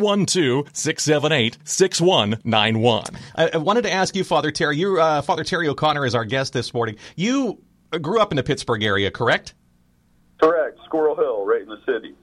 412 0.00 0.70
678 0.72 1.58
6191. 1.64 3.04
I 3.36 3.56
wanted 3.58 3.82
to 3.82 3.92
ask 3.92 4.16
you, 4.16 4.24
Father 4.24 4.50
Terry, 4.50 4.76
you, 4.76 5.00
uh, 5.00 5.22
Father 5.22 5.44
Terry 5.44 5.68
O'Connor 5.68 6.04
is 6.04 6.14
our 6.14 6.24
guest 6.24 6.52
this 6.52 6.74
morning. 6.74 6.96
You 7.16 7.62
grew 8.02 8.20
up 8.20 8.32
in 8.32 8.36
the 8.36 8.42
Pittsburgh 8.42 8.82
area, 8.82 9.10
correct? 9.10 9.54
Correct. 10.40 10.78
Squirrel 10.84 11.16
Hill, 11.16 11.46
right 11.46 11.62
in 11.62 11.68
the 11.68 11.80
city. 11.86 12.14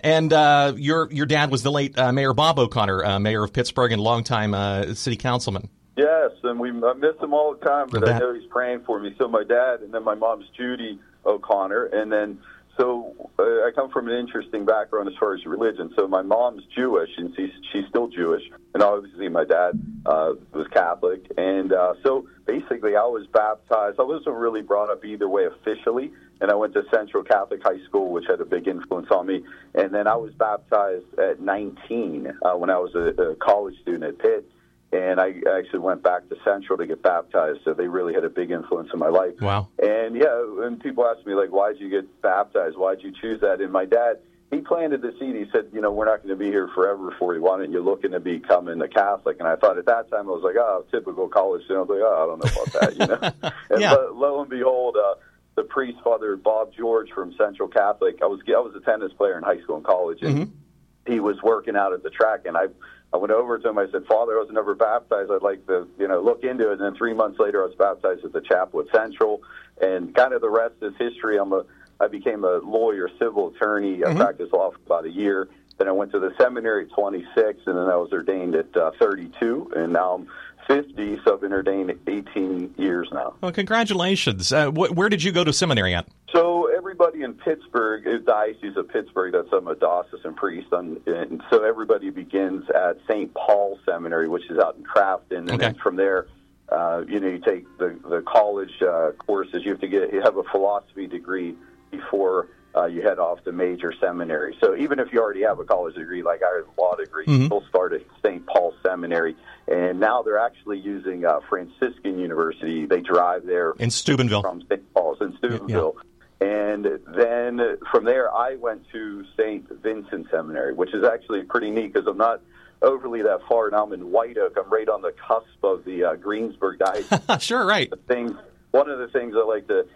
And 0.00 0.32
uh, 0.32 0.72
your 0.76 1.10
your 1.12 1.26
dad 1.26 1.50
was 1.50 1.62
the 1.62 1.70
late 1.70 1.96
uh, 1.98 2.12
Mayor 2.12 2.32
Bob 2.32 2.58
O'Connor, 2.58 3.04
uh, 3.04 3.18
mayor 3.20 3.44
of 3.44 3.52
Pittsburgh 3.52 3.92
and 3.92 4.02
longtime 4.02 4.54
uh, 4.54 4.94
city 4.94 5.16
councilman. 5.16 5.68
Yes, 5.96 6.30
and 6.42 6.58
we 6.58 6.70
I 6.70 6.94
miss 6.94 7.16
him 7.20 7.34
all 7.34 7.54
the 7.54 7.64
time, 7.64 7.88
but 7.90 8.08
I 8.08 8.18
know 8.18 8.34
he's 8.34 8.48
praying 8.50 8.84
for 8.86 8.98
me. 8.98 9.14
So 9.18 9.28
my 9.28 9.44
dad, 9.44 9.80
and 9.80 9.92
then 9.92 10.02
my 10.02 10.14
mom's 10.14 10.46
Judy 10.56 10.98
O'Connor, 11.26 11.84
and 11.86 12.10
then 12.10 12.40
so 12.78 13.30
uh, 13.38 13.42
I 13.42 13.70
come 13.74 13.90
from 13.90 14.08
an 14.08 14.16
interesting 14.16 14.64
background 14.64 15.08
as 15.08 15.14
far 15.18 15.34
as 15.34 15.44
religion. 15.44 15.92
So 15.96 16.06
my 16.06 16.22
mom's 16.22 16.62
Jewish, 16.74 17.10
and 17.16 17.34
she's, 17.36 17.50
she's 17.72 17.84
still 17.88 18.08
Jewish, 18.08 18.42
and 18.72 18.82
obviously 18.82 19.28
my 19.28 19.44
dad 19.44 19.72
uh, 20.06 20.34
was 20.52 20.66
Catholic. 20.72 21.30
And 21.36 21.72
uh, 21.72 21.94
so 22.04 22.28
basically, 22.46 22.94
I 22.94 23.04
was 23.04 23.26
baptized. 23.26 23.98
I 23.98 24.04
wasn't 24.04 24.36
really 24.36 24.62
brought 24.62 24.90
up 24.90 25.04
either 25.04 25.28
way 25.28 25.46
officially, 25.46 26.12
and 26.40 26.50
I 26.50 26.54
went 26.54 26.72
to 26.74 26.84
Central 26.92 27.24
Catholic 27.24 27.62
High 27.62 27.84
School, 27.84 28.12
which 28.12 28.26
had 28.28 28.40
a 28.40 28.44
big 28.44 28.68
influence 28.68 29.08
on 29.10 29.26
me. 29.26 29.44
And 29.74 29.92
then 29.92 30.06
I 30.06 30.14
was 30.14 30.32
baptized 30.34 31.18
at 31.18 31.40
19 31.40 32.32
uh, 32.42 32.52
when 32.52 32.70
I 32.70 32.78
was 32.78 32.94
a, 32.94 33.22
a 33.22 33.34
college 33.36 33.74
student 33.82 34.04
at 34.04 34.18
Pitt 34.18 34.48
and 34.92 35.20
I 35.20 35.34
actually 35.58 35.80
went 35.80 36.02
back 36.02 36.28
to 36.30 36.36
Central 36.44 36.78
to 36.78 36.86
get 36.86 37.02
baptized. 37.02 37.60
So 37.64 37.74
they 37.74 37.88
really 37.88 38.14
had 38.14 38.24
a 38.24 38.30
big 38.30 38.50
influence 38.50 38.88
in 38.92 38.98
my 38.98 39.08
life. 39.08 39.34
Wow. 39.40 39.68
And 39.78 40.16
yeah, 40.16 40.42
and 40.64 40.80
people 40.80 41.06
ask 41.06 41.26
me 41.26 41.34
like, 41.34 41.50
why 41.50 41.72
did 41.72 41.80
you 41.80 41.90
get 41.90 42.22
baptized? 42.22 42.76
Why 42.76 42.94
did 42.94 43.04
you 43.04 43.12
choose 43.20 43.40
that? 43.42 43.60
And 43.60 43.70
my 43.70 43.84
dad, 43.84 44.20
he 44.50 44.58
planted 44.58 45.02
the 45.02 45.12
seed. 45.18 45.36
He 45.36 45.44
said, 45.52 45.68
you 45.74 45.82
know, 45.82 45.92
we're 45.92 46.06
not 46.06 46.22
going 46.22 46.30
to 46.30 46.36
be 46.36 46.46
here 46.46 46.68
forever 46.74 47.14
for 47.18 47.34
you. 47.34 47.42
Why 47.42 47.58
don't 47.58 47.70
you 47.70 47.82
look 47.82 48.04
into 48.04 48.18
becoming 48.18 48.80
a 48.80 48.88
Catholic? 48.88 49.36
And 49.40 49.48
I 49.48 49.56
thought 49.56 49.76
at 49.76 49.84
that 49.86 50.10
time 50.10 50.26
I 50.26 50.32
was 50.32 50.42
like, 50.42 50.56
oh, 50.56 50.86
typical 50.90 51.28
college 51.28 51.64
student. 51.64 51.90
I 51.90 51.92
was 51.92 52.00
like, 52.00 52.08
oh, 52.08 52.22
I 52.22 52.26
don't 52.26 52.44
know 52.44 52.62
about 52.62 52.80
that, 52.80 52.96
you 52.96 53.06
know. 53.06 53.50
and 53.70 53.80
yeah. 53.82 53.92
lo, 53.92 54.12
lo 54.14 54.40
and 54.40 54.48
behold, 54.48 54.96
uh, 54.96 55.16
the 55.54 55.64
priest, 55.64 55.98
Father 56.02 56.36
Bob 56.36 56.72
George 56.72 57.10
from 57.14 57.34
Central 57.36 57.68
Catholic. 57.68 58.20
I 58.22 58.26
was 58.26 58.40
I 58.46 58.60
was 58.60 58.74
a 58.74 58.80
tennis 58.80 59.12
player 59.12 59.36
in 59.36 59.44
high 59.44 59.60
school 59.60 59.76
and 59.76 59.84
college, 59.84 60.22
and 60.22 60.36
mm-hmm. 60.36 61.12
he 61.12 61.20
was 61.20 61.36
working 61.42 61.76
out 61.76 61.92
at 61.92 62.02
the 62.02 62.10
track, 62.10 62.46
and 62.46 62.56
I 62.56 62.66
I 63.12 63.16
went 63.16 63.32
over 63.32 63.58
to 63.58 63.68
him. 63.68 63.78
I 63.78 63.86
said, 63.90 64.04
Father, 64.06 64.36
I 64.36 64.40
was 64.40 64.50
never 64.50 64.74
baptized. 64.74 65.30
I'd 65.30 65.42
like 65.42 65.66
to, 65.66 65.88
you 65.98 66.08
know, 66.08 66.20
look 66.20 66.44
into 66.44 66.70
it. 66.70 66.72
And 66.72 66.80
then 66.80 66.94
three 66.94 67.14
months 67.14 67.38
later, 67.38 67.62
I 67.62 67.66
was 67.66 67.74
baptized 67.74 68.24
at 68.24 68.32
the 68.32 68.42
chapel 68.42 68.80
at 68.80 68.86
Central. 68.94 69.42
And 69.80 70.14
kind 70.14 70.34
of 70.34 70.42
the 70.42 70.50
rest 70.50 70.74
is 70.82 70.92
history. 70.98 71.38
I'm 71.38 71.52
a, 71.52 71.64
I 72.00 72.08
became 72.08 72.44
a 72.44 72.58
lawyer, 72.58 73.08
civil 73.18 73.48
attorney. 73.48 74.04
I 74.04 74.08
mm-hmm. 74.08 74.18
practiced 74.18 74.52
law 74.52 74.70
for 74.70 74.78
about 74.84 75.06
a 75.06 75.10
year. 75.10 75.48
Then 75.78 75.88
I 75.88 75.92
went 75.92 76.12
to 76.12 76.18
the 76.18 76.34
seminary 76.38 76.84
at 76.84 76.92
26, 76.92 77.60
and 77.66 77.76
then 77.76 77.88
I 77.88 77.96
was 77.96 78.12
ordained 78.12 78.56
at 78.56 78.76
uh, 78.76 78.90
32. 78.98 79.72
And 79.76 79.92
now 79.92 80.14
I'm 80.14 80.28
50, 80.66 81.20
so 81.24 81.34
I've 81.34 81.40
been 81.40 81.52
ordained 81.52 81.98
18 82.06 82.74
years 82.76 83.08
now. 83.12 83.34
Well, 83.40 83.52
congratulations. 83.52 84.52
Uh, 84.52 84.70
wh- 84.70 84.94
where 84.94 85.08
did 85.08 85.22
you 85.22 85.32
go 85.32 85.44
to 85.44 85.52
seminary 85.52 85.94
at? 85.94 86.06
So 86.32 86.57
everybody 86.88 87.22
in 87.22 87.34
Pittsburgh, 87.34 88.02
the 88.04 88.18
Diocese 88.18 88.74
of 88.78 88.88
Pittsburgh, 88.88 89.34
that's 89.34 89.48
I'm 89.52 89.68
a 89.68 89.74
diocesan 89.74 90.32
priest, 90.32 90.68
and, 90.72 90.98
and 91.06 91.42
so 91.50 91.62
everybody 91.62 92.08
begins 92.08 92.64
at 92.70 92.96
St. 93.06 93.32
Paul 93.34 93.78
Seminary, 93.84 94.26
which 94.26 94.50
is 94.50 94.58
out 94.58 94.76
in 94.76 94.84
Crafton, 94.84 95.36
and 95.36 95.50
okay. 95.50 95.58
then 95.58 95.74
from 95.74 95.96
there, 95.96 96.28
uh, 96.70 97.04
you 97.06 97.20
know, 97.20 97.28
you 97.28 97.40
take 97.40 97.66
the 97.76 97.98
the 98.08 98.22
college 98.26 98.72
uh, 98.80 99.10
courses. 99.18 99.66
You 99.66 99.72
have 99.72 99.80
to 99.82 99.86
get 99.86 100.14
you 100.14 100.22
have 100.22 100.38
a 100.38 100.44
philosophy 100.44 101.06
degree 101.06 101.56
before 101.90 102.48
uh, 102.74 102.86
you 102.86 103.02
head 103.02 103.18
off 103.18 103.44
to 103.44 103.52
major 103.52 103.92
seminary. 104.00 104.56
So 104.58 104.74
even 104.74 104.98
if 104.98 105.12
you 105.12 105.20
already 105.20 105.42
have 105.42 105.58
a 105.58 105.64
college 105.64 105.94
degree, 105.94 106.22
like 106.22 106.40
I 106.42 106.56
have 106.56 106.66
a 106.74 106.80
law 106.80 106.94
degree, 106.94 107.26
mm-hmm. 107.26 107.52
you'll 107.52 107.66
start 107.68 107.92
at 107.92 108.00
St. 108.24 108.46
Paul 108.46 108.72
Seminary. 108.82 109.36
And 109.66 110.00
now 110.00 110.22
they're 110.22 110.38
actually 110.38 110.78
using 110.78 111.26
uh, 111.26 111.40
Franciscan 111.50 112.18
University. 112.18 112.86
They 112.86 113.02
drive 113.02 113.44
there 113.44 113.72
in 113.78 113.90
Steubenville 113.90 114.40
from 114.40 114.62
St. 114.62 114.94
Paul's 114.94 115.18
in 115.20 115.36
Steubenville. 115.36 115.94
Yeah. 115.96 116.02
And 116.40 117.00
then 117.16 117.78
from 117.90 118.04
there, 118.04 118.32
I 118.32 118.54
went 118.56 118.88
to 118.92 119.24
St. 119.36 119.68
Vincent 119.82 120.28
Seminary, 120.30 120.72
which 120.72 120.94
is 120.94 121.04
actually 121.04 121.42
pretty 121.42 121.70
neat 121.70 121.92
because 121.92 122.06
I'm 122.06 122.16
not 122.16 122.42
overly 122.80 123.22
that 123.22 123.40
far. 123.48 123.70
Now 123.70 123.84
I'm 123.84 123.92
in 123.92 124.12
White 124.12 124.38
Oak. 124.38 124.56
I'm 124.56 124.70
right 124.70 124.88
on 124.88 125.02
the 125.02 125.12
cusp 125.12 125.64
of 125.64 125.84
the 125.84 126.04
uh, 126.04 126.14
Greensburg 126.14 126.78
diocese. 126.78 127.20
sure, 127.40 127.66
right. 127.66 127.90
The 127.90 127.96
thing, 127.96 128.38
one 128.70 128.88
of 128.88 128.98
the 129.00 129.08
things 129.08 129.34
I 129.36 129.44
like 129.44 129.66
to 129.68 129.86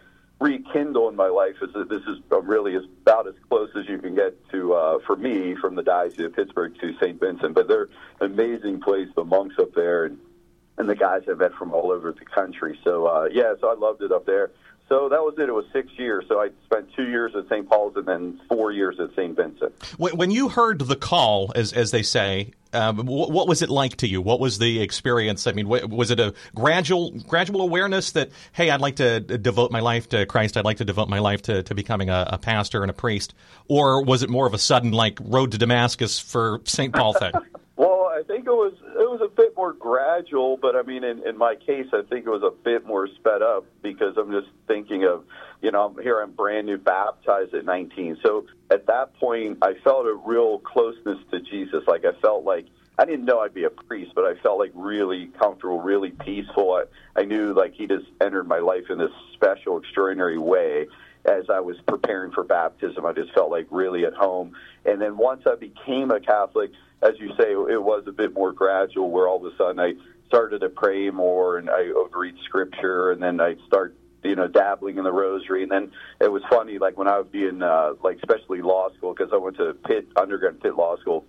rekindle 0.40 1.08
in 1.08 1.14
my 1.14 1.28
life 1.28 1.54
is 1.62 1.72
that 1.75 1.88
this 1.88 2.02
is 2.02 2.18
really 2.30 2.75
about 2.75 3.28
as 3.28 3.34
close 3.49 3.70
as 3.76 3.88
you 3.88 3.99
can 3.99 4.16
get 4.16 4.37
to, 4.50 4.75
uh, 4.75 4.99
for 5.06 5.14
me, 5.14 5.54
from 5.54 5.76
the 5.76 5.82
Diocese 5.84 6.26
of 6.26 6.34
Pittsburgh 6.34 6.75
to 6.80 6.92
St. 6.99 7.20
Vincent. 7.20 7.54
But 7.54 7.68
they're 7.68 7.88
an 8.20 8.32
amazing 8.32 8.80
place, 8.80 9.08
the 9.14 9.25
monks 9.25 9.54
up 9.61 9.72
there, 9.75 10.06
and, 10.06 10.18
and 10.78 10.88
the 10.88 10.96
guys 10.96 11.22
I've 11.30 11.38
met 11.38 11.54
from 11.54 11.72
all 11.72 11.92
over 11.92 12.11
the 12.11 12.25
country. 12.25 12.78
So, 12.82 13.06
uh, 13.06 13.28
yeah, 13.30 13.54
so 13.61 13.68
I 13.68 13.75
loved 13.75 14.02
it 14.02 14.11
up 14.11 14.26
there. 14.26 14.50
So 14.92 15.08
that 15.08 15.22
was 15.22 15.32
it. 15.38 15.49
It 15.49 15.52
was 15.52 15.64
six 15.72 15.88
years. 15.96 16.26
So 16.28 16.38
I 16.38 16.50
spent 16.66 16.92
two 16.94 17.08
years 17.08 17.32
at 17.34 17.49
St. 17.49 17.66
Paul's 17.66 17.96
and 17.96 18.04
then 18.04 18.38
four 18.46 18.72
years 18.72 19.00
at 19.00 19.08
St. 19.16 19.34
Vincent. 19.34 19.72
When 19.96 20.30
you 20.30 20.50
heard 20.50 20.80
the 20.80 20.96
call, 20.96 21.50
as 21.54 21.72
as 21.72 21.92
they 21.92 22.02
say, 22.02 22.50
um, 22.75 23.06
what 23.06 23.49
was 23.49 23.62
it 23.62 23.70
like 23.70 23.96
to 23.96 24.06
you? 24.06 24.20
What 24.20 24.38
was 24.38 24.58
the 24.58 24.82
experience? 24.82 25.46
I 25.46 25.52
mean, 25.52 25.66
was 25.66 26.11
it 26.11 26.20
a 26.20 26.34
gradual 26.54 27.11
gradual 27.26 27.62
awareness 27.62 28.12
that 28.12 28.32
hey, 28.52 28.68
I'd 28.68 28.82
like 28.82 28.96
to 28.96 29.20
devote 29.20 29.70
my 29.70 29.80
life 29.80 30.11
to 30.11 30.26
Christ. 30.26 30.58
I'd 30.58 30.66
like 30.66 30.76
to 30.76 30.84
devote 30.84 31.08
my 31.08 31.20
life 31.20 31.40
to, 31.42 31.62
to 31.62 31.75
becoming 31.75 32.11
a, 32.11 32.28
a 32.32 32.37
pastor 32.37 32.82
and 32.82 32.90
a 32.90 32.94
priest, 32.94 33.32
or 33.68 34.04
was 34.04 34.22
it 34.22 34.28
more 34.28 34.46
of 34.46 34.52
a 34.52 34.58
sudden 34.58 34.92
like 34.92 35.18
road 35.22 35.52
to 35.52 35.58
Damascus 35.58 36.18
for 36.18 36.61
St. 36.64 36.92
Paul 36.92 37.14
thing? 37.14 37.32
Well, 37.75 38.12
I 38.14 38.22
think 38.22 38.46
it 38.46 38.50
was 38.50 38.75
it 38.75 39.11
was 39.11 39.20
a 39.25 39.28
bit 39.28 39.51
more 39.62 39.73
gradual, 39.73 40.57
but 40.57 40.75
I 40.75 40.83
mean, 40.83 41.04
in, 41.04 41.25
in 41.25 41.38
my 41.38 41.54
case, 41.54 41.87
I 41.92 42.02
think 42.02 42.26
it 42.26 42.31
was 42.31 42.42
a 42.42 42.50
bit 42.50 42.85
more 42.85 43.07
sped 43.07 43.42
up 43.42 43.64
because 43.81 44.16
I'm 44.16 44.33
just 44.33 44.49
thinking 44.66 45.04
of, 45.04 45.23
you 45.61 45.71
know, 45.71 45.95
here 46.02 46.21
I'm 46.21 46.33
brand 46.33 46.66
new, 46.66 46.78
baptized 46.78 47.54
at 47.54 47.64
19. 47.64 48.19
So 48.25 48.47
at 48.73 48.88
that 48.88 49.14
point, 49.21 49.59
I 49.62 49.75
felt 49.85 50.07
a 50.07 50.14
real 50.26 50.59
closeness 50.59 51.19
to 51.31 51.38
Jesus. 51.38 51.85
Like 51.87 52.04
I 52.04 52.11
felt 52.21 52.42
like 52.42 52.66
I 52.99 53.04
didn't 53.04 53.25
know 53.25 53.38
I'd 53.38 53.54
be 53.54 53.62
a 53.62 53.71
priest, 53.71 54.11
but 54.16 54.25
I 54.25 54.35
felt 54.42 54.59
like 54.59 54.73
really 54.75 55.31
comfortable, 55.40 55.81
really 55.81 56.11
peaceful. 56.11 56.73
I, 56.73 57.21
I 57.21 57.25
knew 57.25 57.54
like 57.54 57.75
he 57.75 57.87
just 57.87 58.07
entered 58.21 58.49
my 58.49 58.59
life 58.59 58.90
in 58.90 58.99
this 58.99 59.12
special, 59.35 59.78
extraordinary 59.78 60.38
way. 60.38 60.88
As 61.25 61.45
I 61.49 61.61
was 61.61 61.76
preparing 61.87 62.33
for 62.33 62.42
baptism, 62.42 63.07
I 63.07 63.12
just 63.12 63.33
felt 63.33 63.52
like 63.52 63.69
really 63.71 64.04
at 64.07 64.14
home. 64.14 64.57
And 64.85 65.00
then 65.00 65.16
once 65.16 65.42
I 65.47 65.54
became 65.54 66.11
a 66.11 66.19
Catholic, 66.19 66.73
as 67.02 67.14
you 67.18 67.28
say, 67.38 67.52
it 67.52 67.82
was 67.82 68.04
a 68.06 68.12
bit 68.12 68.32
more 68.32 68.52
gradual, 68.52 69.11
where 69.11 69.28
all 69.28 69.44
of 69.44 69.52
a 69.52 69.56
sudden 69.56 69.80
I 69.80 69.94
started 70.26 70.61
to 70.61 70.68
pray 70.68 71.11
more 71.11 71.59
and 71.59 71.68
I 71.68 71.90
would 71.94 72.14
read 72.14 72.35
scripture, 72.44 73.11
and 73.11 73.23
then 73.23 73.40
I 73.40 73.56
start 73.66 73.97
you 74.25 74.37
know 74.37 74.47
dabbling 74.47 74.99
in 74.99 75.04
the 75.04 75.12
rosary 75.12 75.64
and 75.64 75.73
then 75.73 75.90
it 76.21 76.30
was 76.30 76.44
funny 76.49 76.78
like 76.78 76.97
when 76.97 77.09
i 77.09 77.18
would 77.18 77.32
be 77.32 77.44
in 77.44 77.61
uh 77.61 77.92
like 78.04 78.18
especially 78.18 78.62
law 78.62 78.88
school 78.97 79.12
because 79.12 79.32
i 79.32 79.37
went 79.37 79.56
to 79.56 79.75
pitt 79.85 80.06
undergrad 80.14 80.61
pitt 80.61 80.76
law 80.76 80.97
school 80.99 81.25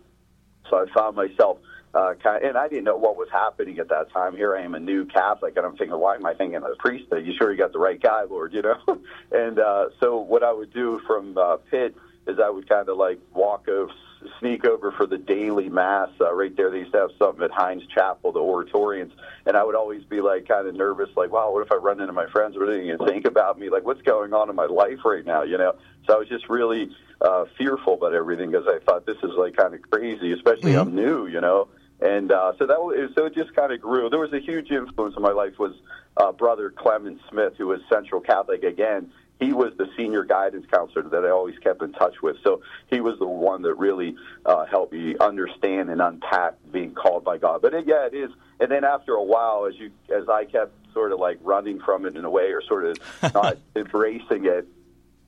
so 0.70 0.78
i 0.78 0.86
found 0.94 1.16
myself 1.16 1.58
uh, 1.94 2.16
kind 2.24 2.44
of, 2.44 2.50
and 2.50 2.58
I 2.58 2.68
didn't 2.68 2.86
know 2.86 2.98
what 2.98 3.18
was 3.18 3.28
happening 3.32 3.78
at 3.80 3.90
that 3.90 4.12
time. 4.12 4.36
Here 4.36 4.56
I 4.56 4.64
am, 4.64 4.74
a 4.74 4.80
new 4.80 5.06
Catholic, 5.06 5.56
and 5.58 5.66
I'm 5.66 5.78
thinking, 5.78 5.98
why 6.00 6.16
am 6.16 6.26
I 6.26 6.34
thinking 6.34 6.56
of 6.56 6.64
a 6.64 6.76
priest? 6.80 7.12
Are 7.12 7.20
you 7.20 7.34
sure 7.38 7.52
you 7.52 7.58
got 7.58 7.72
the 7.72 7.80
right 7.80 8.02
guy, 8.02 8.24
Lord? 8.24 8.54
You 8.54 8.64
know. 8.64 8.78
and 9.32 9.60
uh, 9.60 9.90
so 10.00 10.18
what 10.18 10.44
I 10.44 10.52
would 10.52 10.74
do 10.74 11.00
from 11.06 11.38
uh, 11.38 11.58
Pitt 11.70 11.96
is 12.28 12.40
I 12.44 12.50
would 12.50 12.68
kind 12.68 12.90
of 12.90 12.98
like 12.98 13.20
walk 13.34 13.68
over, 13.68 13.92
sneak 14.40 14.66
over 14.66 14.92
for 14.92 15.06
the 15.06 15.18
daily 15.18 15.70
mass 15.70 16.10
uh, 16.22 16.34
right 16.34 16.56
there. 16.56 16.70
They 16.70 16.80
used 16.80 16.94
to 16.94 17.00
have 17.00 17.10
something 17.18 17.44
at 17.44 17.52
Heinz 17.52 17.84
Chapel, 17.94 18.32
the 18.32 18.40
Oratorians, 18.40 19.12
and 19.46 19.56
I 19.56 19.64
would 19.64 19.76
always 19.76 20.04
be 20.04 20.22
like 20.22 20.48
kind 20.48 20.68
of 20.68 20.76
nervous, 20.76 21.10
like, 21.16 21.32
wow, 21.32 21.52
what 21.52 21.66
if 21.66 21.72
I 21.72 21.76
run 21.76 22.00
into 22.00 22.14
my 22.14 22.28
friends? 22.28 22.56
What 22.56 22.70
are 22.70 22.78
they 22.78 22.86
going 22.86 22.98
to 22.98 23.06
think 23.06 23.26
about 23.26 23.60
me? 23.60 23.70
Like, 23.70 23.84
what's 23.86 24.02
going 24.02 24.34
on 24.34 24.50
in 24.50 24.56
my 24.56 24.66
life 24.66 25.00
right 25.06 25.26
now? 25.26 25.44
You 25.44 25.58
know. 25.58 25.76
So 26.08 26.16
I 26.16 26.18
was 26.18 26.28
just 26.28 26.50
really 26.50 26.90
uh, 27.22 27.46
fearful 27.58 27.94
about 27.94 28.14
everything 28.14 28.52
because 28.52 28.68
I 28.68 28.80
thought 28.84 29.06
this 29.06 29.18
is 29.24 29.32
like 29.38 29.56
kind 29.56 29.74
of 29.74 29.82
crazy, 29.90 30.34
especially 30.34 30.74
mm-hmm. 30.74 30.90
I'm 30.90 30.96
new, 30.96 31.28
you 31.28 31.42
know. 31.42 31.70
And 32.02 32.32
uh, 32.32 32.54
so 32.60 32.66
that 32.66 32.80
was, 32.80 33.12
so 33.16 33.26
it 33.26 33.34
just 33.34 33.56
kind 33.56 33.72
of 33.72 33.80
grew. 33.80 34.10
There 34.10 34.20
was 34.20 34.34
a 34.34 34.40
huge 34.40 34.72
influence 34.72 35.16
in 35.16 35.22
my 35.22 35.32
life 35.32 35.58
was 35.58 35.74
uh, 36.18 36.34
brother 36.34 36.70
Clement 36.70 37.20
Smith, 37.30 37.54
who 37.58 37.68
was 37.68 37.80
Central 37.90 38.20
Catholic 38.20 38.64
again. 38.64 39.12
He 39.40 39.52
was 39.52 39.74
the 39.78 39.90
senior 39.98 40.24
guidance 40.24 40.66
counselor 40.72 41.10
that 41.10 41.26
I 41.26 41.30
always 41.30 41.58
kept 41.60 41.82
in 41.82 41.92
touch 41.94 42.22
with. 42.22 42.38
So 42.44 42.62
he 42.88 43.02
was 43.02 43.20
the 43.20 43.28
one 43.28 43.62
that 43.64 43.74
really 43.76 44.16
uh, 44.46 44.66
helped 44.66 44.94
me 44.94 45.16
understand 45.20 45.90
and 45.90 46.02
unpack 46.02 46.56
being 46.72 46.94
called 46.94 47.24
by 47.24 47.38
God. 47.38 47.62
But 47.62 47.74
it, 47.74 47.86
yeah, 47.88 48.06
it 48.06 48.14
is. 48.14 48.30
And 48.60 48.72
then 48.72 48.84
after 48.84 49.14
a 49.14 49.24
while, 49.24 49.66
as 49.66 49.76
you 49.78 49.92
as 50.16 50.30
I 50.30 50.46
kept 50.46 50.72
sort 50.94 51.12
of 51.12 51.20
like 51.20 51.40
running 51.42 51.80
from 51.80 52.06
it 52.06 52.16
in 52.16 52.24
a 52.24 52.30
way, 52.30 52.52
or 52.52 52.62
sort 52.62 52.86
of 52.86 52.98
not 53.34 53.58
embracing 53.76 54.46
it, 54.46 54.68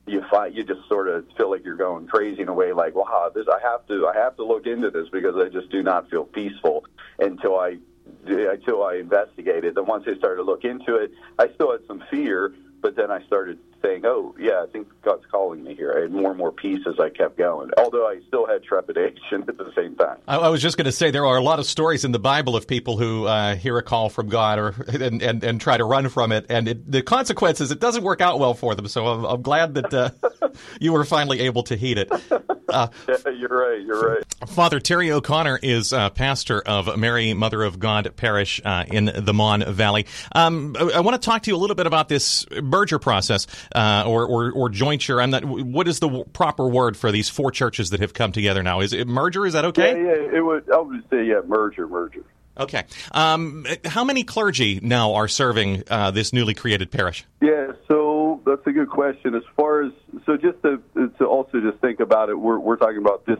you 0.07 0.23
find 0.29 0.55
you 0.55 0.63
just 0.63 0.87
sort 0.87 1.07
of 1.07 1.25
feel 1.37 1.49
like 1.49 1.63
you're 1.65 1.75
going 1.75 2.07
crazy 2.07 2.41
in 2.41 2.47
a 2.47 2.53
way 2.53 2.71
like 2.73 2.95
wow 2.95 3.31
this 3.33 3.47
I 3.51 3.59
have 3.61 3.87
to 3.87 4.07
I 4.07 4.17
have 4.17 4.35
to 4.37 4.45
look 4.45 4.67
into 4.67 4.91
this 4.91 5.07
because 5.09 5.35
I 5.35 5.49
just 5.49 5.69
do 5.69 5.81
not 5.81 6.09
feel 6.09 6.25
peaceful 6.25 6.85
until 7.19 7.57
I 7.57 7.77
until 8.25 8.83
I 8.83 8.95
investigated 8.95 9.75
then 9.75 9.85
once 9.87 10.05
I 10.07 10.15
started 10.17 10.37
to 10.37 10.43
look 10.43 10.63
into 10.63 10.95
it 10.95 11.11
I 11.39 11.47
still 11.55 11.71
had 11.71 11.81
some 11.87 12.03
fear 12.11 12.53
but 12.85 12.95
then 12.95 13.09
I 13.09 13.25
started 13.25 13.57
saying, 13.81 14.03
"Oh, 14.05 14.35
yeah, 14.37 14.61
I 14.61 14.67
think 14.71 14.87
God's 15.01 15.25
calling 15.31 15.63
me 15.63 15.73
here." 15.73 15.91
I 15.97 16.01
had 16.01 16.11
more 16.11 16.29
and 16.29 16.37
more 16.37 16.51
peace 16.51 16.85
as 16.87 16.99
I 16.99 17.09
kept 17.09 17.35
going, 17.35 17.71
although 17.79 18.07
I 18.07 18.19
still 18.27 18.45
had 18.45 18.63
trepidation 18.63 19.43
at 19.47 19.57
the 19.57 19.71
same 19.75 19.95
time. 19.95 20.19
I, 20.27 20.37
I 20.37 20.49
was 20.49 20.61
just 20.61 20.77
going 20.77 20.85
to 20.85 20.91
say 20.91 21.09
there 21.09 21.25
are 21.25 21.35
a 21.35 21.41
lot 21.41 21.57
of 21.57 21.65
stories 21.65 22.05
in 22.05 22.11
the 22.11 22.19
Bible 22.19 22.55
of 22.55 22.67
people 22.67 22.95
who 22.95 23.25
uh, 23.25 23.55
hear 23.55 23.75
a 23.79 23.81
call 23.81 24.09
from 24.09 24.29
God 24.29 24.59
or 24.59 24.75
and, 24.87 25.19
and, 25.23 25.43
and 25.43 25.59
try 25.59 25.77
to 25.77 25.83
run 25.83 26.09
from 26.09 26.31
it, 26.31 26.45
and 26.49 26.67
it, 26.67 26.91
the 26.91 27.01
consequences 27.01 27.71
it 27.71 27.79
doesn't 27.79 28.03
work 28.03 28.21
out 28.21 28.37
well 28.37 28.53
for 28.53 28.75
them. 28.75 28.87
So 28.87 29.07
I'm, 29.07 29.25
I'm 29.25 29.41
glad 29.41 29.73
that 29.73 29.91
uh, 29.91 30.44
you 30.79 30.93
were 30.93 31.05
finally 31.05 31.41
able 31.41 31.63
to 31.63 31.75
heat 31.75 31.97
it. 31.97 32.11
Uh, 32.67 32.87
yeah, 33.07 33.15
you're 33.29 33.47
right. 33.47 33.81
You're 33.85 34.15
right. 34.15 34.23
Father 34.47 34.79
Terry 34.79 35.11
O'Connor 35.11 35.59
is 35.61 35.93
uh, 35.93 36.09
pastor 36.09 36.59
of 36.61 36.97
Mary 36.97 37.33
Mother 37.33 37.63
of 37.63 37.79
God 37.79 38.11
Parish 38.17 38.59
uh, 38.65 38.85
in 38.87 39.05
the 39.05 39.33
Mon 39.33 39.63
Valley. 39.71 40.07
Um, 40.33 40.75
I, 40.77 40.83
I 40.95 40.99
want 41.01 41.21
to 41.21 41.23
talk 41.23 41.43
to 41.43 41.51
you 41.51 41.55
a 41.55 41.59
little 41.59 41.75
bit 41.75 41.85
about 41.85 42.09
this 42.09 42.45
merger 42.51 42.97
process 42.99 43.45
uh, 43.75 44.03
or, 44.07 44.25
or, 44.25 44.51
or 44.51 44.69
jointure. 44.69 45.21
I'm 45.21 45.29
not. 45.29 45.45
What 45.45 45.87
is 45.87 45.99
the 45.99 46.25
proper 46.33 46.67
word 46.67 46.97
for 46.97 47.11
these 47.11 47.29
four 47.29 47.51
churches 47.51 47.91
that 47.91 47.99
have 47.99 48.13
come 48.13 48.31
together 48.31 48.63
now? 48.63 48.81
Is 48.81 48.93
it 48.93 49.07
merger? 49.07 49.45
Is 49.45 49.53
that 49.53 49.65
okay? 49.65 49.91
Yeah, 49.91 50.15
yeah. 50.15 50.37
It 50.37 50.41
would. 50.43 50.69
I 50.71 50.79
would 50.79 51.03
say 51.09 51.23
yeah, 51.23 51.41
merger, 51.45 51.87
merger. 51.87 52.25
Okay. 52.57 52.85
Um, 53.11 53.65
how 53.83 54.03
many 54.03 54.23
clergy 54.23 54.79
now 54.81 55.15
are 55.15 55.27
serving 55.27 55.83
uh, 55.89 56.11
this 56.11 56.31
newly 56.31 56.53
created 56.53 56.89
parish? 56.89 57.25
Yeah, 57.41 57.73
so 57.87 58.14
that's 58.45 58.65
a 58.65 58.71
good 58.71 58.89
question. 58.89 59.35
As 59.35 59.43
far 59.55 59.83
as 59.83 59.91
so, 60.25 60.37
just 60.37 60.61
to, 60.63 60.81
to 61.17 61.25
also 61.25 61.59
just 61.59 61.79
think 61.79 61.99
about 61.99 62.29
it, 62.29 62.39
we're 62.39 62.59
we're 62.59 62.77
talking 62.77 62.97
about 62.97 63.25
this 63.25 63.39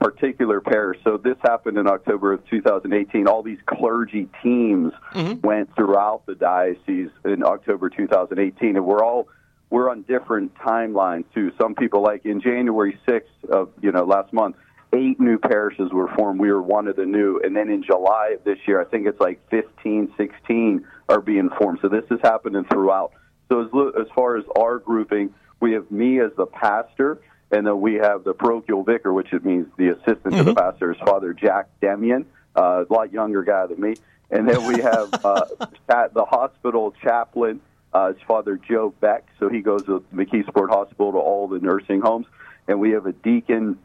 particular 0.00 0.60
parish. 0.60 0.98
So 1.04 1.16
this 1.16 1.36
happened 1.42 1.78
in 1.78 1.86
October 1.86 2.32
of 2.32 2.46
2018. 2.48 3.26
All 3.26 3.42
these 3.42 3.58
clergy 3.66 4.28
teams 4.42 4.92
mm-hmm. 5.14 5.46
went 5.46 5.74
throughout 5.74 6.26
the 6.26 6.34
diocese 6.34 7.10
in 7.24 7.42
October 7.42 7.88
2018, 7.88 8.76
and 8.76 8.84
we're 8.84 9.04
all 9.04 9.28
we're 9.70 9.90
on 9.90 10.02
different 10.02 10.54
timelines 10.56 11.24
too. 11.34 11.52
Some 11.60 11.74
people 11.74 12.02
like 12.02 12.24
in 12.24 12.40
January 12.40 12.98
6th 13.06 13.50
of 13.50 13.70
you 13.80 13.92
know 13.92 14.04
last 14.04 14.32
month, 14.32 14.56
eight 14.92 15.18
new 15.18 15.38
parishes 15.38 15.92
were 15.92 16.08
formed. 16.16 16.40
We 16.40 16.50
were 16.50 16.62
one 16.62 16.88
of 16.88 16.96
the 16.96 17.06
new, 17.06 17.40
and 17.42 17.56
then 17.56 17.70
in 17.70 17.82
July 17.82 18.34
of 18.36 18.44
this 18.44 18.58
year, 18.66 18.80
I 18.80 18.84
think 18.84 19.06
it's 19.06 19.20
like 19.20 19.40
15, 19.50 20.12
16 20.16 20.86
are 21.08 21.20
being 21.20 21.50
formed. 21.58 21.78
So 21.82 21.88
this 21.88 22.04
is 22.10 22.20
happening 22.22 22.64
throughout. 22.70 23.12
So 23.48 23.62
as 23.62 24.00
as 24.00 24.08
far 24.14 24.36
as 24.36 24.44
our 24.58 24.78
grouping, 24.78 25.34
we 25.60 25.72
have 25.72 25.90
me 25.90 26.20
as 26.20 26.32
the 26.36 26.46
pastor 26.46 27.20
and 27.50 27.66
then 27.66 27.80
we 27.80 27.94
have 27.94 28.24
the 28.24 28.34
parochial 28.34 28.82
vicar, 28.82 29.12
which 29.12 29.32
it 29.32 29.44
means 29.44 29.66
the 29.76 29.90
assistant 29.90 30.24
mm-hmm. 30.24 30.36
to 30.36 30.44
the 30.44 30.50
mm-hmm. 30.52 30.58
pastor 30.58 30.92
is 30.92 30.98
Father 30.98 31.32
Jack 31.32 31.68
Demian, 31.80 32.24
uh, 32.56 32.84
a 32.88 32.92
lot 32.92 33.12
younger 33.12 33.42
guy 33.42 33.66
than 33.66 33.80
me. 33.80 33.94
And 34.30 34.48
then 34.48 34.66
we 34.66 34.82
have 34.82 35.24
uh, 35.24 35.44
at 35.88 36.12
the 36.12 36.24
hospital 36.24 36.92
chaplain 37.02 37.60
uh, 37.94 38.12
is 38.16 38.22
Father 38.26 38.56
Joe 38.56 38.92
Beck, 39.00 39.26
so 39.38 39.48
he 39.48 39.60
goes 39.60 39.84
to 39.84 40.04
McKeesport 40.12 40.70
Hospital 40.70 41.12
to 41.12 41.18
all 41.18 41.46
the 41.46 41.60
nursing 41.60 42.00
homes. 42.00 42.26
And 42.66 42.80
we 42.80 42.90
have 42.90 43.06
a 43.06 43.12
deacon 43.12 43.78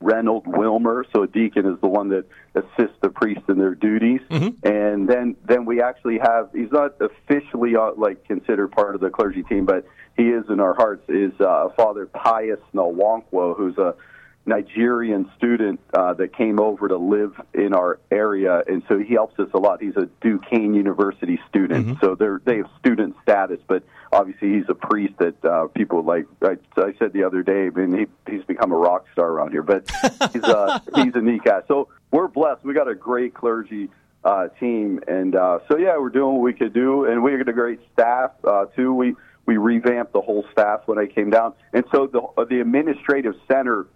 Reynold 0.00 0.46
Wilmer. 0.46 1.04
So 1.14 1.22
a 1.22 1.26
deacon 1.26 1.66
is 1.66 1.78
the 1.80 1.88
one 1.88 2.08
that 2.08 2.24
assists 2.54 2.96
the 3.02 3.10
priest 3.10 3.42
in 3.48 3.58
their 3.58 3.74
duties. 3.74 4.20
Mm-hmm. 4.30 4.66
And 4.66 5.08
then 5.08 5.36
then 5.46 5.64
we 5.66 5.82
actually 5.82 6.18
have 6.18 6.50
he's 6.54 6.72
not 6.72 6.94
officially 7.00 7.76
uh, 7.76 7.92
like 7.96 8.24
considered 8.24 8.72
part 8.72 8.94
of 8.94 9.00
the 9.00 9.10
clergy 9.10 9.42
team, 9.42 9.66
but 9.66 9.86
he 10.16 10.24
is 10.24 10.44
in 10.48 10.60
our 10.60 10.74
hearts. 10.74 11.04
Is 11.08 11.32
uh, 11.40 11.68
Father 11.76 12.06
Pius 12.06 12.60
Nwankwo, 12.74 13.56
who's 13.56 13.78
a 13.78 13.94
Nigerian 14.46 15.30
student 15.36 15.80
uh, 15.92 16.14
that 16.14 16.34
came 16.34 16.58
over 16.58 16.88
to 16.88 16.96
live 16.96 17.38
in 17.52 17.74
our 17.74 18.00
area, 18.10 18.62
and 18.66 18.82
so 18.88 18.98
he 18.98 19.14
helps 19.14 19.38
us 19.38 19.48
a 19.52 19.58
lot. 19.58 19.82
He's 19.82 19.96
a 19.96 20.08
Duquesne 20.22 20.74
University 20.74 21.38
student, 21.48 21.86
mm-hmm. 21.86 22.04
so 22.04 22.14
they're 22.14 22.40
they 22.44 22.56
have 22.58 22.70
student 22.78 23.16
status, 23.22 23.60
but 23.66 23.82
obviously 24.12 24.54
he's 24.54 24.68
a 24.68 24.74
priest 24.74 25.14
that 25.18 25.44
uh, 25.44 25.66
people 25.68 26.02
like. 26.02 26.26
I, 26.42 26.56
I 26.76 26.94
said 26.98 27.12
the 27.12 27.24
other 27.24 27.42
day, 27.42 27.66
I 27.66 27.70
mean, 27.70 28.08
he, 28.26 28.32
he's 28.32 28.44
become 28.44 28.72
a 28.72 28.76
rock 28.76 29.06
star 29.12 29.28
around 29.28 29.52
here, 29.52 29.62
but 29.62 29.90
he's 30.32 30.42
uh, 30.42 30.80
he's 30.96 31.14
a 31.14 31.20
neat 31.20 31.44
guy. 31.44 31.60
So 31.68 31.88
we're 32.10 32.28
blessed. 32.28 32.64
We 32.64 32.72
got 32.72 32.88
a 32.88 32.94
great 32.94 33.34
clergy 33.34 33.90
uh, 34.24 34.48
team, 34.58 35.00
and 35.06 35.36
uh, 35.36 35.60
so 35.68 35.76
yeah, 35.76 35.98
we're 35.98 36.08
doing 36.08 36.36
what 36.36 36.42
we 36.42 36.54
could 36.54 36.72
do, 36.72 37.04
and 37.04 37.22
we 37.22 37.36
got 37.36 37.48
a 37.48 37.52
great 37.52 37.80
staff 37.92 38.32
uh, 38.44 38.66
too. 38.74 38.94
We 38.94 39.16
we 39.44 39.58
revamped 39.58 40.12
the 40.12 40.20
whole 40.20 40.46
staff 40.52 40.82
when 40.86 40.98
I 40.98 41.06
came 41.06 41.30
down, 41.30 41.52
and 41.72 41.84
so 41.92 42.06
the 42.06 42.44
the 42.44 42.60
administrative 42.60 43.34
center 43.46 43.86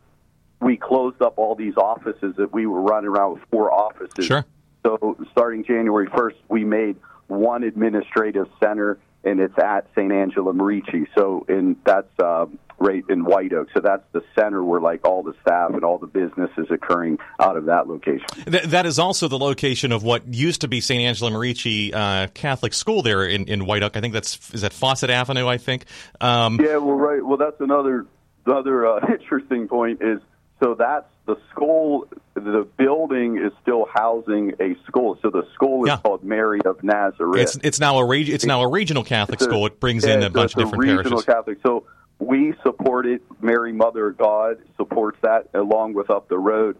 we 0.60 0.76
closed 0.76 1.20
up 1.22 1.34
all 1.36 1.54
these 1.54 1.76
offices 1.76 2.34
that 2.36 2.52
we 2.52 2.66
were 2.66 2.80
running 2.80 3.08
around 3.08 3.34
with 3.34 3.42
four 3.50 3.72
offices. 3.72 4.26
Sure. 4.26 4.44
So 4.84 5.16
starting 5.32 5.64
January 5.64 6.08
1st, 6.08 6.34
we 6.48 6.64
made 6.64 6.96
one 7.26 7.62
administrative 7.62 8.46
center, 8.62 8.98
and 9.24 9.40
it's 9.40 9.58
at 9.58 9.86
St. 9.94 10.12
Angela 10.12 10.52
Merici. 10.52 11.06
So 11.16 11.46
in 11.48 11.76
that's 11.84 12.08
uh, 12.18 12.46
right 12.78 13.02
in 13.08 13.24
White 13.24 13.52
Oak. 13.52 13.68
So 13.72 13.80
that's 13.80 14.04
the 14.12 14.22
center 14.38 14.62
where 14.62 14.80
like 14.80 15.06
all 15.06 15.22
the 15.22 15.34
staff 15.40 15.70
and 15.72 15.84
all 15.84 15.98
the 15.98 16.06
business 16.06 16.50
is 16.58 16.70
occurring 16.70 17.18
out 17.40 17.56
of 17.56 17.66
that 17.66 17.88
location. 17.88 18.26
Th- 18.46 18.64
that 18.64 18.86
is 18.86 18.98
also 18.98 19.28
the 19.28 19.38
location 19.38 19.92
of 19.92 20.02
what 20.02 20.26
used 20.32 20.60
to 20.62 20.68
be 20.68 20.80
St. 20.80 21.00
Angela 21.00 21.30
Merici 21.30 21.94
uh, 21.94 22.28
Catholic 22.34 22.74
School 22.74 23.02
there 23.02 23.24
in, 23.24 23.46
in 23.46 23.64
White 23.64 23.82
Oak. 23.82 23.96
I 23.96 24.00
think 24.00 24.12
that's 24.12 24.50
is 24.52 24.62
that 24.62 24.72
Fawcett 24.72 25.10
Avenue. 25.10 25.46
I 25.46 25.58
think. 25.58 25.86
Um, 26.20 26.60
yeah. 26.60 26.76
Well, 26.76 26.96
right. 26.96 27.24
Well, 27.24 27.38
that's 27.38 27.60
another 27.60 28.06
another 28.44 28.86
uh, 28.86 29.00
interesting 29.12 29.68
point 29.68 30.02
is 30.02 30.20
so 30.64 30.74
that's 30.74 31.06
the 31.26 31.36
school. 31.50 32.08
The 32.32 32.66
building 32.78 33.36
is 33.36 33.52
still 33.60 33.86
housing 33.92 34.52
a 34.60 34.74
school. 34.86 35.18
So 35.20 35.28
the 35.28 35.46
school 35.52 35.84
is 35.84 35.88
yeah. 35.88 35.98
called 35.98 36.24
Mary 36.24 36.60
of 36.64 36.82
Nazareth. 36.82 37.42
It's, 37.42 37.58
it's 37.62 37.80
now 37.80 37.98
a 37.98 38.06
reg- 38.06 38.30
it's 38.30 38.46
now 38.46 38.62
a 38.62 38.68
regional 38.68 39.04
Catholic 39.04 39.42
a, 39.42 39.44
school. 39.44 39.66
It 39.66 39.78
brings 39.78 40.04
in 40.04 40.22
a 40.22 40.30
bunch 40.30 40.54
of 40.54 40.60
different 40.60 40.82
regional 40.82 41.02
parishes. 41.02 41.24
Catholic. 41.26 41.58
So 41.62 41.84
we 42.18 42.54
support 42.62 43.04
it. 43.04 43.20
Mary 43.42 43.74
Mother 43.74 44.08
of 44.08 44.16
God 44.16 44.56
supports 44.78 45.18
that, 45.20 45.50
along 45.52 45.92
with 45.92 46.08
up 46.08 46.28
the 46.28 46.38
road. 46.38 46.78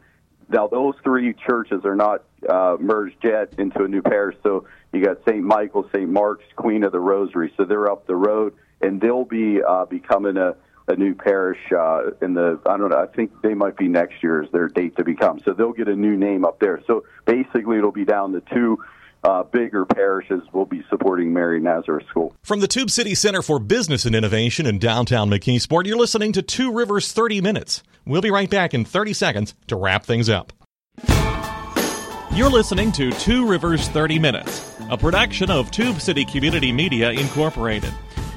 Now 0.48 0.66
those 0.66 0.94
three 1.04 1.34
churches 1.34 1.84
are 1.84 1.96
not 1.96 2.24
uh, 2.48 2.78
merged 2.80 3.22
yet 3.22 3.52
into 3.58 3.84
a 3.84 3.88
new 3.88 4.00
parish. 4.00 4.36
So 4.42 4.66
you 4.94 5.04
got 5.04 5.18
St. 5.28 5.42
Michael, 5.42 5.90
St. 5.94 6.08
Mark's, 6.08 6.44
Queen 6.56 6.84
of 6.84 6.92
the 6.92 7.00
Rosary. 7.00 7.52
So 7.58 7.66
they're 7.66 7.90
up 7.92 8.06
the 8.06 8.16
road, 8.16 8.54
and 8.80 8.98
they'll 8.98 9.26
be 9.26 9.60
uh, 9.62 9.84
becoming 9.84 10.38
a 10.38 10.56
a 10.86 10.96
new 10.96 11.14
parish 11.14 11.58
uh, 11.72 12.10
in 12.20 12.34
the 12.34 12.60
I 12.66 12.76
don't 12.76 12.90
know 12.90 12.98
I 12.98 13.06
think 13.06 13.42
they 13.42 13.54
might 13.54 13.76
be 13.76 13.88
next 13.88 14.22
year 14.22 14.42
is 14.42 14.50
their 14.52 14.68
date 14.68 14.96
to 14.96 15.04
become 15.04 15.40
so 15.40 15.52
they'll 15.52 15.72
get 15.72 15.88
a 15.88 15.96
new 15.96 16.16
name 16.16 16.44
up 16.44 16.60
there 16.60 16.80
so 16.86 17.04
basically 17.24 17.78
it'll 17.78 17.92
be 17.92 18.04
down 18.04 18.32
to 18.32 18.42
two 18.52 18.78
uh, 19.24 19.42
bigger 19.42 19.86
parishes 19.86 20.42
will 20.52 20.66
be 20.66 20.84
supporting 20.90 21.32
Mary 21.32 21.58
Nazareth 21.58 22.06
School. 22.08 22.34
From 22.42 22.60
the 22.60 22.68
Tube 22.68 22.90
City 22.90 23.14
Center 23.14 23.40
for 23.40 23.58
Business 23.58 24.04
and 24.04 24.14
Innovation 24.14 24.66
in 24.66 24.78
downtown 24.78 25.30
McKeesport, 25.30 25.86
you're 25.86 25.96
listening 25.96 26.32
to 26.32 26.42
Two 26.42 26.70
Rivers 26.72 27.10
30 27.10 27.40
Minutes. 27.40 27.82
We'll 28.04 28.20
be 28.20 28.30
right 28.30 28.50
back 28.50 28.74
in 28.74 28.84
30 28.84 29.14
seconds 29.14 29.54
to 29.68 29.76
wrap 29.76 30.04
things 30.04 30.28
up. 30.28 30.52
You're 32.32 32.50
listening 32.50 32.92
to 32.92 33.12
Two 33.12 33.46
Rivers 33.46 33.88
30 33.88 34.18
Minutes, 34.18 34.76
a 34.90 34.98
production 34.98 35.50
of 35.50 35.70
Tube 35.70 36.00
City 36.00 36.24
Community 36.24 36.70
Media 36.70 37.10
Incorporated. 37.10 37.94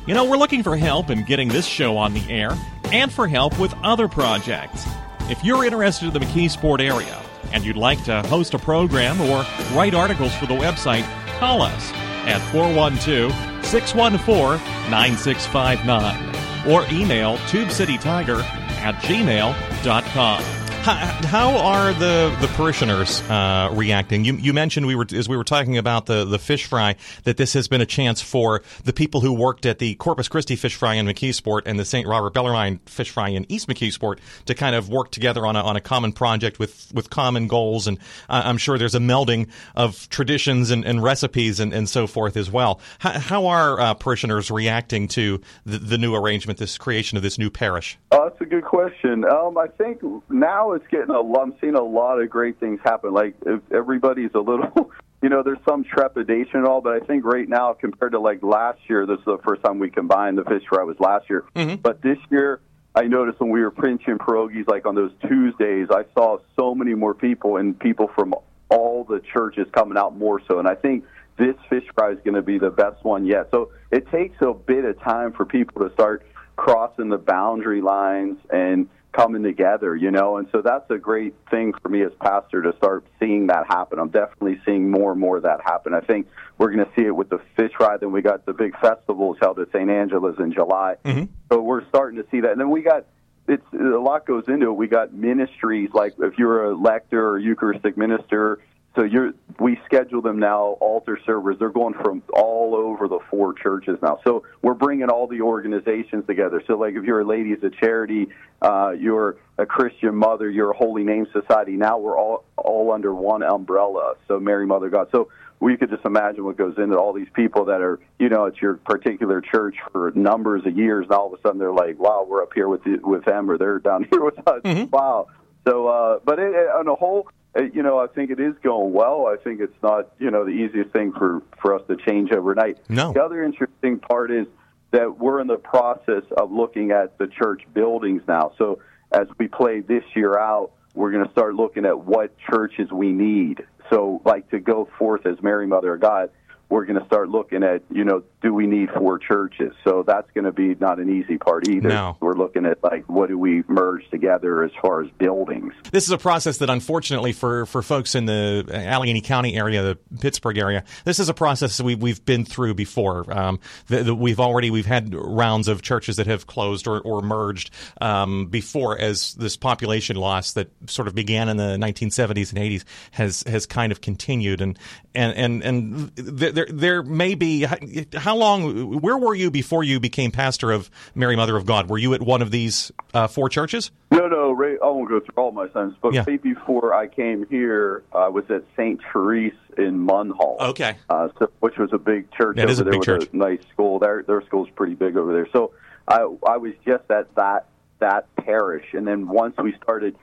You 0.08 0.14
know, 0.14 0.24
we're 0.24 0.38
looking 0.38 0.64
for 0.64 0.78
help 0.78 1.10
in 1.10 1.24
getting 1.24 1.50
this 1.50 1.66
show 1.66 1.98
on 1.98 2.14
the 2.14 2.32
air 2.32 2.58
and 2.94 3.12
for 3.12 3.28
help 3.28 3.60
with 3.60 3.74
other 3.84 4.08
projects. 4.08 4.88
If 5.24 5.44
you're 5.44 5.66
interested 5.66 6.08
in 6.08 6.14
the 6.14 6.22
McKeesport 6.22 6.80
area 6.80 7.22
and 7.52 7.66
you'd 7.66 7.76
like 7.76 8.02
to 8.06 8.22
host 8.24 8.54
a 8.54 8.58
program 8.58 9.20
or 9.20 9.46
write 9.74 9.94
articles 9.94 10.34
for 10.36 10.46
the 10.46 10.54
website, 10.54 11.04
call 11.40 11.62
us 11.62 11.92
at 12.26 12.40
412 12.54 13.34
614 13.66 14.66
9659 14.90 16.72
or 16.72 16.86
email 16.90 17.36
tubecitytiger 17.50 18.42
at 18.80 18.96
gmail.com. 19.04 20.67
How 20.88 21.58
are 21.58 21.92
the 21.92 22.34
the 22.40 22.48
parishioners 22.56 23.22
uh, 23.24 23.72
reacting? 23.74 24.24
You, 24.24 24.36
you 24.36 24.54
mentioned 24.54 24.88
we 24.88 24.96
were 24.96 25.06
as 25.14 25.28
we 25.28 25.36
were 25.36 25.44
talking 25.44 25.78
about 25.78 26.06
the, 26.06 26.24
the 26.24 26.40
fish 26.40 26.66
fry 26.66 26.96
that 27.26 27.36
this 27.36 27.52
has 27.56 27.68
been 27.68 27.82
a 27.82 27.86
chance 27.86 28.22
for 28.22 28.62
the 28.86 28.94
people 28.94 29.20
who 29.20 29.34
worked 29.34 29.66
at 29.66 29.80
the 29.80 29.96
Corpus 29.96 30.30
Christi 30.30 30.56
fish 30.56 30.76
fry 30.76 30.94
in 30.94 31.06
McKeesport 31.06 31.64
and 31.66 31.78
the 31.78 31.84
St. 31.84 32.08
Robert 32.08 32.34
Bellarmine 32.34 32.80
fish 32.86 33.10
fry 33.10 33.28
in 33.28 33.46
East 33.52 33.68
McKeesport 33.68 34.20
to 34.46 34.56
kind 34.56 34.78
of 34.78 34.88
work 34.88 35.12
together 35.12 35.46
on 35.46 35.58
a, 35.58 35.62
on 35.62 35.76
a 35.76 35.82
common 35.82 36.14
project 36.14 36.58
with, 36.58 36.90
with 36.94 37.10
common 37.10 37.48
goals. 37.48 37.88
And 37.88 37.98
uh, 38.30 38.44
I'm 38.46 38.58
sure 38.58 38.78
there's 38.78 38.96
a 38.96 39.00
melding 39.00 39.50
of 39.76 40.08
traditions 40.08 40.72
and, 40.72 40.86
and 40.86 41.04
recipes 41.04 41.60
and, 41.60 41.74
and 41.74 41.90
so 41.90 42.08
forth 42.08 42.38
as 42.38 42.50
well. 42.50 42.80
How, 43.00 43.20
how 43.20 43.48
are 43.48 43.78
uh, 43.78 43.94
parishioners 43.96 44.50
reacting 44.50 45.10
to 45.10 45.42
the, 45.66 45.80
the 45.80 45.98
new 45.98 46.16
arrangement, 46.16 46.60
this 46.60 46.78
creation 46.78 47.18
of 47.18 47.24
this 47.24 47.38
new 47.38 47.50
parish? 47.50 47.98
Oh, 48.14 48.30
that's 48.30 48.40
a 48.40 48.46
good 48.46 48.64
question. 48.64 49.26
Um, 49.26 49.58
I 49.58 49.68
think 49.68 50.02
now 50.30 50.77
it's 50.78 50.88
getting 50.90 51.10
a. 51.10 51.22
I'm 51.38 51.54
seeing 51.60 51.76
a 51.76 51.84
lot 51.84 52.22
of 52.22 52.30
great 52.30 52.60
things 52.60 52.80
happen. 52.84 53.14
Like 53.14 53.36
if 53.46 53.62
everybody's 53.72 54.32
a 54.34 54.40
little, 54.40 54.92
you 55.22 55.30
know, 55.30 55.44
there's 55.44 55.60
some 55.68 55.84
trepidation 55.84 56.58
and 56.60 56.68
all, 56.68 56.82
but 56.82 56.94
I 56.94 57.06
think 57.06 57.26
right 57.26 57.48
now 57.48 57.74
compared 57.74 58.14
to 58.14 58.20
like 58.20 58.42
last 58.42 58.80
year, 58.88 59.06
this 59.06 59.20
is 59.20 59.26
the 59.26 59.40
first 59.46 59.64
time 59.64 59.80
we 59.80 59.90
combined 59.90 60.38
the 60.38 60.44
fish 60.44 60.64
fry 60.70 60.84
was 60.84 61.00
last 61.00 61.30
year. 61.30 61.46
Mm-hmm. 61.56 61.82
But 61.82 62.02
this 62.02 62.18
year, 62.32 62.62
I 62.96 63.04
noticed 63.04 63.40
when 63.40 63.50
we 63.50 63.62
were 63.62 63.72
pinching 63.72 64.18
pierogies, 64.18 64.68
like 64.68 64.86
on 64.86 64.96
those 64.96 65.12
Tuesdays, 65.28 65.88
I 65.92 66.06
saw 66.14 66.40
so 66.56 66.74
many 66.74 66.94
more 66.96 67.14
people 67.14 67.58
and 67.58 67.78
people 67.78 68.10
from 68.16 68.34
all 68.70 69.04
the 69.04 69.22
churches 69.34 69.68
coming 69.72 69.98
out 69.98 70.18
more 70.18 70.42
so. 70.48 70.60
And 70.60 70.68
I 70.68 70.76
think 70.76 71.06
this 71.38 71.56
fish 71.70 71.84
fry 71.94 72.12
is 72.12 72.20
going 72.24 72.36
to 72.36 72.42
be 72.42 72.58
the 72.58 72.70
best 72.72 73.04
one 73.04 73.26
yet. 73.26 73.50
So 73.52 73.72
it 73.92 74.10
takes 74.12 74.38
a 74.42 74.54
bit 74.54 74.84
of 74.86 75.00
time 75.02 75.34
for 75.34 75.46
people 75.46 75.88
to 75.88 75.94
start 75.94 76.26
crossing 76.56 77.10
the 77.10 77.18
boundary 77.18 77.82
lines 77.82 78.38
and 78.50 78.90
coming 79.18 79.42
together, 79.42 79.96
you 79.96 80.12
know, 80.12 80.38
and 80.38 80.48
so 80.52 80.62
that's 80.62 80.90
a 80.92 80.98
great 80.98 81.34
thing 81.50 81.74
for 81.82 81.90
me 81.90 82.04
as 82.04 82.12
pastor 82.22 82.62
to 82.62 82.72
start 82.78 83.04
seeing 83.20 83.48
that 83.48 83.66
happen. 83.68 83.98
I'm 83.98 84.10
definitely 84.10 84.62
seeing 84.64 84.92
more 84.92 85.12
and 85.12 85.20
more 85.20 85.38
of 85.38 85.44
that 85.44 85.60
happen. 85.66 85.96
I 85.96 86.02
think 86.02 86.28
we're 86.60 86.72
going 86.72 86.86
to 86.86 86.92
see 86.96 87.06
it 87.06 87.16
with 87.16 87.30
the 87.30 87.40
fish 87.56 87.72
ride. 87.80 88.02
Then 88.02 88.12
we 88.12 88.22
got 88.22 88.46
the 88.46 88.54
big 88.54 88.80
festivals 88.80 89.38
held 89.42 89.58
at 89.60 89.70
St. 89.72 89.90
Angela's 89.90 90.36
in 90.38 90.54
July, 90.54 90.98
mm-hmm. 91.04 91.26
so 91.52 91.62
we're 91.62 91.88
starting 91.90 92.22
to 92.22 92.30
see 92.30 92.42
that. 92.42 92.52
And 92.52 92.62
then 92.62 92.70
we 92.70 92.84
got 92.84 93.06
it's 93.48 93.64
a 93.74 93.98
lot 93.98 94.26
goes 94.26 94.44
into 94.48 94.68
it. 94.68 94.74
We 94.74 94.88
got 94.88 95.14
ministries 95.14 95.90
like 95.94 96.14
if 96.20 96.38
you're 96.38 96.66
a 96.66 96.76
lector 96.76 97.30
or 97.30 97.40
Eucharistic 97.40 97.98
minister, 97.98 98.60
so 98.98 99.04
you're, 99.04 99.34
we 99.60 99.80
schedule 99.86 100.24
them 100.24 100.40
now, 100.40 100.78
altar 100.82 101.20
servers. 101.24 101.58
They're 101.60 101.70
going 101.70 101.94
from 101.94 102.24
all 102.34 102.76
over 102.76 103.08
the 103.08 103.20
four 103.30 103.54
churches 103.54 104.00
now. 104.02 104.20
So 104.24 104.44
we're 104.64 104.74
bringing 104.74 105.10
all 105.10 105.28
the 105.28 105.42
organizations 105.42 106.26
together. 106.26 106.64
So, 106.66 106.78
like, 106.78 106.96
if 106.96 107.04
you're 107.04 107.22
a 107.22 107.26
Ladies 107.26 107.64
of 107.64 107.78
Charity, 107.78 108.30
uh, 108.62 108.94
you're 108.98 109.38
a 109.60 109.68
Christian 109.68 110.16
Mother, 110.16 110.50
you're 110.50 110.72
a 110.72 110.76
Holy 110.76 111.04
Name 111.04 111.28
Society. 111.32 111.74
Now 111.74 112.00
we're 112.00 112.18
all 112.18 112.44
all 112.58 112.92
under 112.92 113.14
one 113.14 113.44
umbrella. 113.44 114.16
So 114.28 114.40
Mary 114.40 114.66
Mother 114.66 114.90
God. 114.90 115.10
So 115.12 115.30
we 115.60 115.78
could 115.78 115.92
just 115.92 116.06
imagine 116.06 116.44
what 116.44 116.58
goes 116.58 116.76
into 116.78 116.98
all 116.98 117.14
these 117.14 117.30
people 117.34 117.66
that 117.66 117.82
are, 117.82 118.00
you 118.18 118.30
know, 118.30 118.48
at 118.48 118.60
your 118.62 118.76
particular 118.78 119.42
church 119.42 119.76
for 119.92 120.12
numbers 120.16 120.66
of 120.66 120.76
years, 120.76 121.06
and 121.06 121.14
all 121.14 121.32
of 121.32 121.40
a 121.40 121.42
sudden 121.44 121.60
they're 121.60 121.72
like, 121.72 122.00
"Wow, 122.00 122.26
we're 122.28 122.42
up 122.42 122.54
here 122.56 122.68
with 122.68 122.84
the, 122.84 122.98
with 123.04 123.26
them, 123.26 123.50
or 123.50 123.60
they're 123.60 123.80
down 123.80 124.08
here 124.12 124.24
with 124.24 124.40
us." 124.48 124.62
Mm-hmm. 124.64 124.90
Wow. 124.90 125.28
So, 125.68 125.88
uh, 125.88 126.20
but 126.24 126.40
it, 126.40 126.56
on 126.56 126.88
a 126.88 126.96
whole, 126.96 127.28
Uh, 127.56 127.64
you 127.74 127.84
know, 127.84 128.00
I 128.00 128.08
think 128.08 128.32
it 128.32 128.40
is 128.40 128.54
going 128.64 128.94
well. 128.94 129.28
I 129.28 129.36
think 129.42 129.62
it's 129.62 129.82
not, 129.82 130.12
you 130.20 130.32
know, 130.32 130.44
the 130.46 130.52
easiest 130.52 130.92
thing 130.92 131.12
for, 131.14 131.42
for 131.62 131.76
us 131.76 131.82
to 131.88 131.96
change 131.96 132.32
overnight. 132.32 132.78
No. 132.90 133.14
The 133.14 133.24
other 133.24 133.44
interesting 133.44 134.00
part 134.00 134.32
is 134.32 134.48
that 134.92 135.20
we're 135.20 135.40
in 135.42 135.48
the 135.48 135.58
process 135.58 136.24
of 136.38 136.52
looking 136.52 136.92
at 136.92 137.18
the 137.18 137.28
church 137.28 137.64
buildings 137.74 138.22
now. 138.28 138.54
So 138.58 138.80
as 139.12 139.28
we 139.38 139.48
play 139.48 139.82
this 139.82 140.04
year 140.16 140.38
out, 140.38 140.72
we're 140.94 141.12
going 141.12 141.26
to 141.26 141.32
start 141.32 141.56
looking 141.56 141.86
at 141.86 142.06
what 142.06 142.36
churches 142.40 142.92
we 142.92 143.12
need. 143.12 143.64
So, 143.90 144.22
like 144.26 144.50
to 144.50 144.60
go 144.60 144.90
forth 144.98 145.26
as 145.26 145.42
Mary 145.42 145.68
Mother 145.68 145.94
of 145.94 146.02
God, 146.02 146.30
we're 146.70 146.86
going 146.86 147.00
to 147.00 147.06
start 147.06 147.30
looking 147.30 147.64
at, 147.64 147.82
you 147.90 148.04
know, 148.04 148.24
do 148.42 148.54
we 148.54 148.68
need 148.68 148.90
four 148.92 149.20
churches? 149.20 149.74
So 149.86 150.04
that's 150.06 150.30
going 150.32 150.44
to 150.44 150.52
be 150.52 150.76
not 150.76 151.00
an 151.00 151.10
easy 151.10 151.38
part 151.38 151.68
either. 151.70 151.88
No. 151.88 152.18
We're 152.20 152.36
looking 152.36 152.66
at 152.66 152.84
like 152.84 153.08
what 153.08 153.30
do 153.30 153.38
we 153.38 153.64
merge 153.68 154.10
together 154.10 154.64
as 154.64 154.72
far 154.82 155.02
as 155.02 155.10
buildings. 155.12 155.74
This 155.92 156.04
is 156.04 156.12
a 156.12 156.18
process 156.18 156.58
that, 156.58 156.70
unfortunately, 156.70 157.32
for 157.32 157.66
for 157.66 157.82
folks 157.82 158.16
in 158.16 158.26
the 158.26 158.68
Allegheny 158.72 159.22
County 159.22 159.56
area, 159.56 159.82
the 159.82 159.98
Pittsburgh 160.20 160.58
area, 160.58 160.84
this 161.06 161.20
is 161.20 161.30
a 161.30 161.34
process 161.34 161.80
we 161.80 161.96
we've 161.96 162.24
been 162.26 162.44
through 162.44 162.74
before. 162.74 163.26
Um, 163.32 163.60
the, 163.88 164.04
the, 164.04 164.16
we've 164.16 164.40
already 164.40 164.70
we've 164.70 164.86
had 164.86 165.16
rounds 165.16 165.70
of 165.70 165.82
churches 165.82 166.18
that 166.18 166.28
have 166.28 166.48
closed 166.48 166.86
or, 166.88 167.00
or 167.00 167.22
merged 167.22 167.72
um, 168.02 168.48
before, 168.48 169.00
as 169.00 169.36
this 169.36 169.56
population 169.56 170.18
loss 170.18 170.52
that 170.54 170.70
sort 170.90 171.08
of 171.08 171.16
began 171.16 171.48
in 171.48 171.56
the 171.56 171.78
1970s 171.78 172.50
and 172.54 172.60
80s 172.60 172.84
has 173.12 173.44
has 173.44 173.66
kind 173.66 173.94
of 173.94 174.02
continued, 174.02 174.60
and 174.60 174.78
and 175.16 175.34
and 175.34 175.64
and. 175.64 176.16
The, 176.18 176.57
there 176.58 176.66
there 176.70 177.04
may 177.04 177.36
be 177.36 177.68
how 178.16 178.36
long 178.36 179.00
where 179.00 179.18
were 179.18 179.36
you 179.36 179.52
before 179.52 179.84
you 179.84 180.00
became 180.00 180.32
pastor 180.32 180.72
of 180.72 180.90
Mary 181.14 181.36
Mother 181.36 181.56
of 181.56 181.66
God? 181.66 181.88
Were 181.88 182.00
you 182.00 182.16
at 182.16 182.22
one 182.22 182.42
of 182.42 182.50
these 182.50 182.92
uh, 183.14 183.28
four 183.28 183.48
churches? 183.48 183.92
No, 184.12 184.28
no, 184.28 184.52
Ray, 184.52 184.78
I 184.82 184.88
won't 184.88 185.08
go 185.08 185.20
through 185.20 185.36
all 185.36 185.52
my 185.52 185.70
sons, 185.70 185.96
but 186.02 186.14
yeah. 186.14 186.24
right 186.26 186.42
before 186.42 186.94
I 186.94 187.08
came 187.08 187.46
here, 187.50 188.04
I 188.14 188.30
was 188.30 188.46
at 188.50 188.64
St. 188.76 189.00
Therese 189.14 189.54
in 189.78 190.08
Munhall. 190.08 190.60
Okay, 190.60 190.98
uh, 191.10 191.30
so, 191.38 191.52
which 191.60 191.78
was 191.78 191.94
a 191.94 192.00
big 192.00 192.32
church 192.32 192.56
that 192.56 192.64
over 192.64 192.72
is 192.72 192.80
a 192.80 192.84
there 192.84 192.94
big 192.94 193.04
church. 193.04 193.30
a 193.32 193.38
nice 193.38 193.62
school. 193.72 194.00
Their 194.00 194.24
their 194.24 194.42
school's 194.42 194.70
pretty 194.76 194.96
big 194.96 195.16
over 195.16 195.32
there. 195.32 195.48
So 195.54 195.74
I 196.08 196.22
I 196.48 196.58
was 196.58 196.74
just 196.86 197.04
at 197.12 197.34
that 197.36 197.68
that 198.00 198.34
parish, 198.36 198.94
and 198.94 199.08
then 199.08 199.28
once 199.28 199.56
we 199.62 199.76
started 199.84 200.16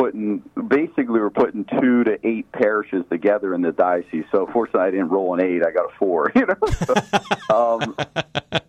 putting 0.00 0.38
basically 0.68 1.20
we're 1.20 1.28
putting 1.28 1.66
two 1.78 2.04
to 2.04 2.18
eight 2.26 2.50
parishes 2.52 3.04
together 3.10 3.54
in 3.54 3.60
the 3.60 3.70
diocese. 3.70 4.24
So 4.32 4.48
fortunately, 4.50 4.88
I 4.88 4.90
didn't 4.90 5.10
roll 5.10 5.34
an 5.34 5.40
eight; 5.40 5.62
I 5.62 5.70
got 5.72 5.92
a 5.92 5.94
four. 5.98 6.32
You 6.40 6.46
know, 6.46 6.66
so, 6.86 6.94
um, 7.54 7.94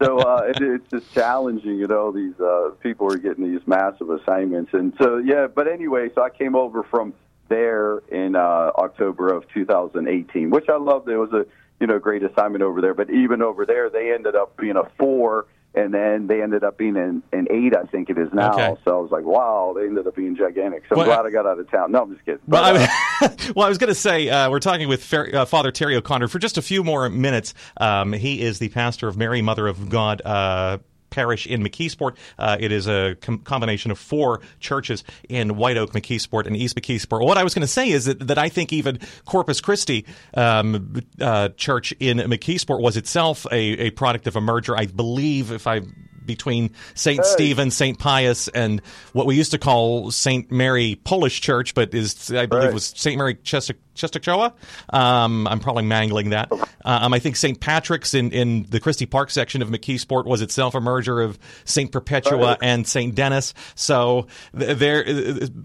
so 0.01 0.19
uh, 0.19 0.41
it, 0.47 0.61
it's 0.61 0.89
just 0.89 1.13
challenging. 1.13 1.77
You 1.77 1.87
know, 1.87 2.11
these 2.11 2.37
uh, 2.37 2.71
people 2.81 3.11
are 3.13 3.17
getting 3.17 3.49
these 3.49 3.65
massive 3.65 4.09
assignments, 4.09 4.73
and 4.73 4.93
so 4.99 5.19
yeah. 5.19 5.47
But 5.47 5.69
anyway, 5.69 6.09
so 6.13 6.21
I 6.21 6.29
came 6.29 6.53
over 6.53 6.83
from 6.83 7.13
there 7.47 7.99
in 8.09 8.35
uh, 8.35 8.71
October 8.75 9.31
of 9.31 9.47
2018, 9.53 10.49
which 10.49 10.67
I 10.67 10.75
loved. 10.75 11.07
It 11.07 11.17
was 11.17 11.31
a 11.31 11.45
you 11.79 11.87
know 11.87 11.97
great 11.97 12.23
assignment 12.23 12.61
over 12.61 12.81
there. 12.81 12.93
But 12.93 13.09
even 13.09 13.41
over 13.41 13.65
there, 13.65 13.89
they 13.89 14.11
ended 14.13 14.35
up 14.35 14.57
being 14.57 14.75
a 14.75 14.89
four 14.97 15.45
and 15.73 15.93
then 15.93 16.27
they 16.27 16.41
ended 16.41 16.63
up 16.63 16.77
being 16.77 16.97
an, 16.97 17.23
an 17.31 17.47
eight, 17.49 17.75
I 17.75 17.83
think 17.83 18.09
it 18.09 18.17
is 18.17 18.29
now. 18.33 18.53
Okay. 18.53 18.75
So 18.83 18.97
I 18.97 19.01
was 19.01 19.11
like, 19.11 19.23
wow, 19.23 19.73
they 19.75 19.85
ended 19.85 20.05
up 20.05 20.15
being 20.15 20.35
gigantic. 20.35 20.83
So 20.89 20.99
I'm 20.99 21.05
glad 21.05 21.25
I 21.25 21.29
got 21.29 21.45
out 21.45 21.59
of 21.59 21.69
town. 21.71 21.91
No, 21.93 22.01
I'm 22.01 22.13
just 22.13 22.25
kidding. 22.25 22.41
Well, 22.47 22.73
But, 22.73 22.81
I, 22.81 23.25
uh, 23.25 23.29
mean, 23.29 23.53
well, 23.55 23.65
I 23.65 23.69
was 23.69 23.77
going 23.77 23.87
to 23.87 23.95
say 23.95 24.29
uh, 24.29 24.49
we're 24.49 24.59
talking 24.59 24.89
with 24.89 25.03
Fer- 25.03 25.31
uh, 25.33 25.45
Father 25.45 25.71
Terry 25.71 25.95
O'Connor 25.95 26.27
for 26.27 26.39
just 26.39 26.57
a 26.57 26.61
few 26.61 26.83
more 26.83 27.09
minutes. 27.09 27.53
Um, 27.77 28.11
he 28.11 28.41
is 28.41 28.59
the 28.59 28.69
pastor 28.69 29.07
of 29.07 29.15
Mary 29.17 29.41
Mother 29.41 29.67
of 29.67 29.89
God. 29.89 30.21
Uh, 30.23 30.79
Parish 31.11 31.45
in 31.45 31.63
McKeesport. 31.63 32.17
Uh, 32.39 32.57
it 32.59 32.71
is 32.71 32.87
a 32.87 33.15
com- 33.21 33.39
combination 33.39 33.91
of 33.91 33.99
four 33.99 34.41
churches 34.59 35.03
in 35.29 35.55
White 35.57 35.77
Oak, 35.77 35.91
McKeesport, 35.91 36.47
and 36.47 36.57
East 36.57 36.75
McKeesport. 36.75 37.23
What 37.23 37.37
I 37.37 37.43
was 37.43 37.53
going 37.53 37.61
to 37.61 37.67
say 37.67 37.89
is 37.89 38.05
that, 38.05 38.27
that 38.27 38.39
I 38.39 38.49
think 38.49 38.73
even 38.73 38.99
Corpus 39.25 39.61
Christi 39.61 40.05
um, 40.33 41.01
uh, 41.19 41.49
Church 41.49 41.91
in 41.99 42.17
McKeesport 42.17 42.81
was 42.81 42.97
itself 42.97 43.45
a, 43.51 43.55
a 43.57 43.89
product 43.91 44.25
of 44.25 44.35
a 44.35 44.41
merger. 44.41 44.75
I 44.75 44.87
believe, 44.87 45.51
if 45.51 45.67
I 45.67 45.81
between 46.23 46.71
St. 46.93 47.25
Stephen, 47.25 47.71
St. 47.71 47.97
Pius, 47.97 48.47
and 48.47 48.79
what 49.11 49.25
we 49.25 49.35
used 49.35 49.51
to 49.51 49.57
call 49.57 50.11
St. 50.11 50.51
Mary 50.51 50.99
Polish 51.03 51.41
Church, 51.41 51.73
but 51.73 51.93
is 51.93 52.31
I 52.31 52.45
believe 52.45 52.65
Right. 52.65 52.73
was 52.73 52.85
St. 52.95 53.17
Mary 53.17 53.35
Chester, 53.35 53.73
Czestochowa. 54.01 54.53
Um, 54.93 55.47
I'm 55.47 55.59
probably 55.59 55.83
mangling 55.83 56.31
that. 56.31 56.51
Um, 56.83 57.13
I 57.13 57.19
think 57.19 57.35
St. 57.35 57.59
Patrick's 57.59 58.13
in, 58.13 58.31
in 58.31 58.63
the 58.69 58.79
Christy 58.79 59.05
Park 59.05 59.29
section 59.29 59.61
of 59.61 59.69
McKeesport 59.69 60.25
was 60.25 60.41
itself 60.41 60.75
a 60.75 60.81
merger 60.81 61.21
of 61.21 61.37
St. 61.65 61.91
Perpetua 61.91 62.57
and 62.61 62.87
St. 62.87 63.13
Dennis. 63.13 63.53
So 63.75 64.27
there, 64.53 65.03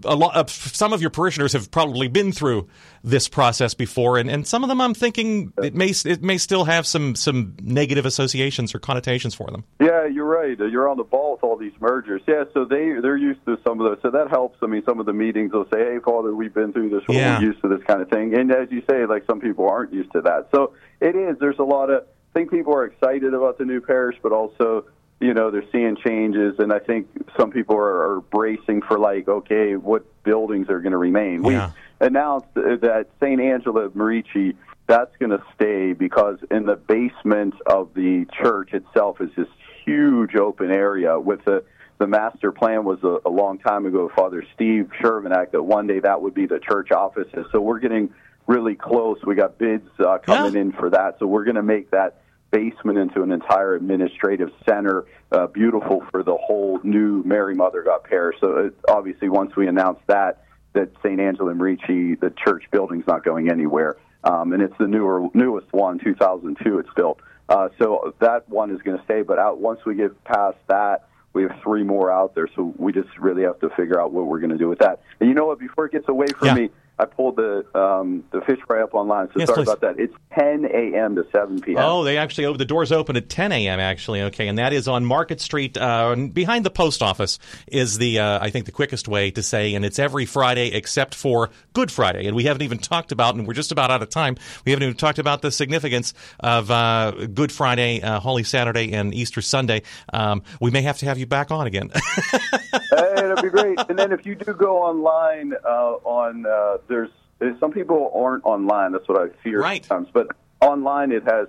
a 0.05 0.15
lot 0.15 0.35
of 0.35 0.49
some 0.49 0.93
of 0.93 1.01
your 1.01 1.09
parishioners 1.09 1.53
have 1.53 1.71
probably 1.71 2.07
been 2.07 2.31
through 2.31 2.67
this 3.03 3.27
process 3.29 3.73
before, 3.73 4.17
and, 4.17 4.29
and 4.29 4.45
some 4.45 4.63
of 4.63 4.67
them 4.69 4.81
I'm 4.81 4.93
thinking 4.93 5.53
it 5.63 5.73
may 5.73 5.93
it 6.05 6.21
may 6.21 6.37
still 6.37 6.65
have 6.65 6.85
some 6.85 7.15
some 7.15 7.55
negative 7.61 8.05
associations 8.05 8.75
or 8.75 8.79
connotations 8.79 9.33
for 9.33 9.49
them. 9.49 9.63
Yeah, 9.79 10.07
you're 10.07 10.25
right. 10.25 10.59
Uh, 10.59 10.65
You're 10.65 10.89
on 10.89 10.97
the 10.97 11.03
ball 11.03 11.33
with 11.33 11.43
all 11.43 11.55
these 11.57 11.71
mergers. 11.79 12.21
Yeah, 12.27 12.43
so 12.53 12.65
they 12.65 12.93
they're 13.01 13.15
used 13.17 13.45
to 13.45 13.57
some 13.65 13.79
of 13.79 13.89
those. 13.89 13.99
So 14.01 14.11
that 14.11 14.29
helps. 14.29 14.57
I 14.61 14.65
mean, 14.67 14.83
some 14.85 14.99
of 14.99 15.05
the 15.05 15.13
meetings 15.13 15.53
will 15.53 15.65
say, 15.71 15.79
"Hey, 15.79 15.99
Father, 16.03 16.35
we've 16.35 16.53
been 16.53 16.73
through 16.73 16.89
this. 16.89 17.01
We're 17.07 17.15
Yeah. 17.15 17.39
used 17.39 17.61
to 17.61 17.69
this 17.69 17.81
kind 17.87 18.01
of 18.01 18.09
thing." 18.09 18.26
And 18.35 18.51
as 18.51 18.69
you 18.71 18.81
say, 18.89 19.05
like 19.05 19.25
some 19.25 19.39
people 19.39 19.67
aren't 19.67 19.93
used 19.93 20.11
to 20.13 20.21
that. 20.21 20.49
So 20.53 20.73
it 20.99 21.15
is. 21.15 21.37
There's 21.39 21.59
a 21.59 21.63
lot 21.63 21.89
of. 21.89 22.03
I 22.03 22.39
think 22.39 22.51
people 22.51 22.73
are 22.73 22.85
excited 22.85 23.33
about 23.33 23.57
the 23.57 23.65
new 23.65 23.81
parish, 23.81 24.17
but 24.21 24.31
also, 24.31 24.85
you 25.19 25.33
know, 25.33 25.49
they're 25.49 25.69
seeing 25.71 25.95
changes, 25.95 26.59
and 26.59 26.71
I 26.71 26.77
think 26.77 27.07
some 27.39 27.49
people 27.49 27.75
are, 27.75 28.11
are 28.11 28.21
bracing 28.21 28.83
for 28.83 28.99
like, 28.99 29.27
okay, 29.27 29.75
what 29.75 30.05
buildings 30.23 30.69
are 30.69 30.79
going 30.79 30.91
to 30.91 30.99
remain? 30.99 31.43
Yeah. 31.43 31.71
We 31.99 32.07
announced 32.07 32.53
that 32.53 33.07
St. 33.19 33.41
Angela 33.41 33.85
of 33.85 33.93
Merici 33.93 34.55
that's 34.87 35.15
going 35.17 35.31
to 35.31 35.43
stay 35.53 35.93
because 35.93 36.37
in 36.49 36.65
the 36.65 36.75
basement 36.75 37.55
of 37.65 37.93
the 37.93 38.25
church 38.41 38.73
itself 38.73 39.19
is 39.19 39.29
this 39.35 39.47
huge 39.85 40.35
open 40.35 40.71
area 40.71 41.19
with 41.19 41.43
the 41.45 41.63
the 41.99 42.07
master 42.07 42.51
plan 42.51 42.83
was 42.83 42.99
a, 43.03 43.17
a 43.27 43.29
long 43.29 43.57
time 43.59 43.85
ago 43.85 44.09
father 44.15 44.43
steve 44.53 44.89
shermanak 45.01 45.51
that 45.51 45.63
one 45.63 45.87
day 45.87 45.99
that 45.99 46.21
would 46.21 46.33
be 46.33 46.45
the 46.45 46.59
church 46.59 46.91
offices 46.91 47.45
so 47.51 47.59
we're 47.59 47.79
getting 47.79 48.13
really 48.45 48.75
close 48.75 49.17
we 49.25 49.35
got 49.35 49.57
bids 49.57 49.87
uh, 49.99 50.17
coming 50.19 50.53
Yeah. 50.53 50.61
in 50.61 50.71
for 50.73 50.89
that 50.91 51.17
so 51.19 51.25
we're 51.27 51.43
going 51.43 51.55
to 51.55 51.63
make 51.63 51.91
that 51.91 52.21
basement 52.51 52.97
into 52.97 53.23
an 53.23 53.31
entire 53.31 53.75
administrative 53.75 54.51
center 54.67 55.05
uh, 55.31 55.47
beautiful 55.47 56.03
for 56.11 56.23
the 56.23 56.35
whole 56.37 56.79
new 56.83 57.23
mary 57.23 57.55
mother 57.55 57.83
god 57.83 58.03
parish 58.03 58.37
so 58.39 58.57
it, 58.57 58.77
obviously 58.87 59.27
once 59.29 59.55
we 59.55 59.67
announce 59.67 59.99
that 60.07 60.43
that 60.73 60.91
St. 61.03 61.19
Angela 61.19 61.53
Merici, 61.53 62.19
the 62.19 62.31
church 62.45 62.65
building's 62.71 63.07
not 63.07 63.23
going 63.25 63.49
anywhere. 63.49 63.97
Um, 64.23 64.53
and 64.53 64.61
it's 64.61 64.77
the 64.77 64.85
newer, 64.85 65.27
newest 65.33 65.73
one, 65.73 65.97
2002 65.97 66.77
it's 66.77 66.89
built. 66.95 67.19
Uh, 67.49 67.69
so 67.79 68.13
that 68.19 68.47
one 68.47 68.69
is 68.69 68.79
going 68.83 68.95
to 68.97 69.03
stay, 69.05 69.23
but 69.23 69.39
out 69.39 69.59
once 69.59 69.79
we 69.87 69.95
get 69.95 70.23
past 70.23 70.57
that, 70.67 71.06
we 71.37 71.43
have 71.43 71.55
three 71.61 71.83
more 71.83 72.11
out 72.11 72.33
there. 72.33 72.47
So 72.55 72.73
we 72.77 72.91
just 72.91 73.09
really 73.19 73.43
have 73.43 73.59
to 73.59 73.69
figure 73.69 74.01
out 74.01 74.11
what 74.11 74.25
we're 74.25 74.39
going 74.39 74.49
to 74.51 74.57
do 74.57 74.67
with 74.67 74.79
that. 74.79 75.01
And 75.19 75.29
you 75.29 75.35
know 75.35 75.45
what? 75.45 75.59
Before 75.59 75.85
it 75.85 75.91
gets 75.91 76.09
away 76.09 76.25
from 76.27 76.47
Yeah. 76.47 76.55
me, 76.55 76.69
I 76.99 77.05
pulled 77.05 77.35
the 77.35 77.65
um, 77.77 78.23
the 78.31 78.41
fish 78.41 78.59
fry 78.65 78.81
up 78.81 78.93
online. 78.93 79.27
So 79.27 79.33
Yes, 79.37 79.47
sorry 79.47 79.65
please. 79.65 79.73
about 79.73 79.81
that. 79.81 79.99
It's 79.99 80.13
10 80.33 80.65
a.m. 80.65 81.15
to 81.15 81.25
7 81.31 81.61
p.m. 81.61 81.77
Oh, 81.79 82.03
they 82.03 82.17
actually 82.17 82.45
oh, 82.45 82.53
the 82.55 82.65
doors 82.65 82.91
open 82.91 83.15
at 83.15 83.29
10 83.29 83.51
a.m. 83.51 83.79
Actually, 83.79 84.21
okay, 84.23 84.47
and 84.47 84.57
that 84.57 84.73
is 84.73 84.87
on 84.87 85.05
Market 85.05 85.39
Street, 85.39 85.77
uh, 85.77 86.15
behind 86.15 86.65
the 86.65 86.71
post 86.71 87.03
office. 87.03 87.37
Is 87.67 87.97
the 87.97 88.19
uh, 88.19 88.39
I 88.41 88.49
think 88.49 88.65
the 88.65 88.71
quickest 88.71 89.07
way 89.07 89.29
to 89.31 89.43
say, 89.43 89.75
and 89.75 89.85
it's 89.85 89.99
every 89.99 90.25
Friday 90.25 90.69
except 90.69 91.13
for 91.13 91.49
Good 91.73 91.91
Friday, 91.91 92.25
and 92.25 92.35
we 92.35 92.45
haven't 92.45 92.63
even 92.63 92.79
talked 92.79 93.11
about, 93.11 93.35
and 93.35 93.47
we're 93.47 93.53
just 93.53 93.71
about 93.71 93.91
out 93.91 94.01
of 94.01 94.09
time. 94.09 94.35
We 94.65 94.71
haven't 94.71 94.83
even 94.83 94.97
talked 94.97 95.19
about 95.19 95.41
the 95.41 95.51
significance 95.51 96.13
of 96.39 96.71
uh, 96.71 97.11
Good 97.33 97.51
Friday, 97.51 98.01
uh, 98.01 98.19
Holy 98.19 98.43
Saturday, 98.43 98.93
and 98.93 99.13
Easter 99.13 99.41
Sunday. 99.41 99.83
Um, 100.11 100.41
we 100.59 100.71
may 100.71 100.81
have 100.81 100.97
to 100.99 101.05
have 101.05 101.17
you 101.19 101.27
back 101.27 101.51
on 101.51 101.67
again. 101.67 101.91
hey, 102.31 103.26
that'd 103.37 103.51
be 103.53 103.61
great. 103.61 103.79
And 103.89 103.97
then 103.97 104.11
if 104.11 104.25
you 104.25 104.35
do 104.35 104.53
go 104.53 104.77
online, 104.83 105.53
uh, 105.63 105.93
on 106.03 106.45
uh, 106.45 106.77
there's, 106.87 107.09
there's 107.39 107.59
some 107.59 107.71
people 107.71 108.11
aren't 108.15 108.43
online. 108.45 108.91
That's 108.91 109.07
what 109.07 109.21
I 109.21 109.29
fear 109.43 109.61
Right. 109.61 109.83
sometimes. 109.85 110.11
But 110.13 110.27
online, 110.61 111.11
it 111.11 111.23
has 111.23 111.47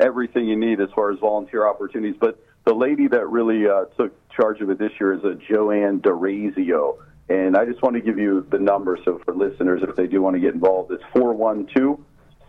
everything 0.00 0.46
you 0.46 0.56
need 0.56 0.80
as 0.80 0.88
far 0.94 1.10
as 1.12 1.18
volunteer 1.18 1.66
opportunities. 1.66 2.16
But 2.20 2.38
the 2.64 2.74
lady 2.74 3.08
that 3.08 3.28
really 3.28 3.66
uh, 3.66 3.84
took 3.96 4.12
charge 4.30 4.60
of 4.60 4.70
it 4.70 4.78
this 4.78 4.92
year 5.00 5.12
is 5.14 5.24
a 5.24 5.34
Joanne 5.34 6.00
DeRazio. 6.00 6.98
And 7.28 7.56
I 7.56 7.64
just 7.64 7.82
want 7.82 7.94
to 7.96 8.00
give 8.02 8.18
you 8.18 8.46
the 8.50 8.58
number 8.58 8.98
so 9.04 9.18
for 9.24 9.34
listeners, 9.34 9.82
if 9.82 9.96
they 9.96 10.06
do 10.06 10.20
want 10.22 10.34
to 10.34 10.40
get 10.40 10.54
involved, 10.54 10.92
it's 10.92 11.02
412 11.14 11.98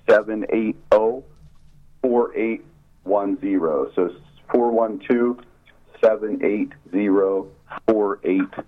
780 0.10 0.78
4810. 2.02 3.91
So 3.96 4.13
412 4.52 5.39
780 6.02 6.74
4810. 7.88 8.65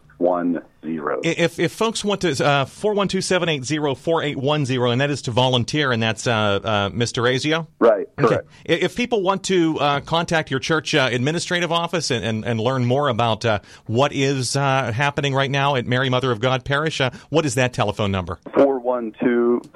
If 1.23 1.59
if 1.59 1.71
folks 1.71 2.03
want 2.03 2.21
to 2.21 2.45
uh, 2.45 2.65
four 2.65 2.93
one 2.93 3.07
two 3.07 3.21
seven 3.21 3.49
eight 3.49 3.63
zero 3.63 3.95
four 3.95 4.23
eight 4.23 4.37
one 4.37 4.65
zero, 4.65 4.91
and 4.91 5.01
that 5.01 5.09
is 5.09 5.23
to 5.23 5.31
volunteer, 5.31 5.91
and 5.91 6.01
that's 6.01 6.27
uh, 6.27 6.31
uh, 6.33 6.89
Mr. 6.89 7.23
Azio. 7.29 7.67
Right, 7.79 8.07
Okay. 8.19 8.27
correct. 8.27 8.47
I- 8.69 8.71
If 8.73 8.95
people 8.95 9.21
want 9.21 9.43
to 9.45 9.79
uh, 9.79 9.99
contact 10.01 10.51
your 10.51 10.59
church 10.59 10.93
uh, 10.95 11.09
administrative 11.11 11.71
office 11.71 12.11
and, 12.11 12.23
and, 12.23 12.45
and 12.45 12.59
learn 12.59 12.85
more 12.85 13.09
about 13.09 13.45
uh, 13.45 13.59
what 13.87 14.13
is 14.13 14.55
uh, 14.55 14.91
happening 14.91 15.33
right 15.33 15.49
now 15.51 15.75
at 15.75 15.85
Mary 15.85 16.09
Mother 16.09 16.31
of 16.31 16.39
God 16.39 16.63
Parish, 16.65 17.01
uh, 17.01 17.09
what 17.29 17.45
is 17.45 17.55
that 17.55 17.73
telephone 17.73 18.11
number? 18.11 18.39
412 18.53 18.74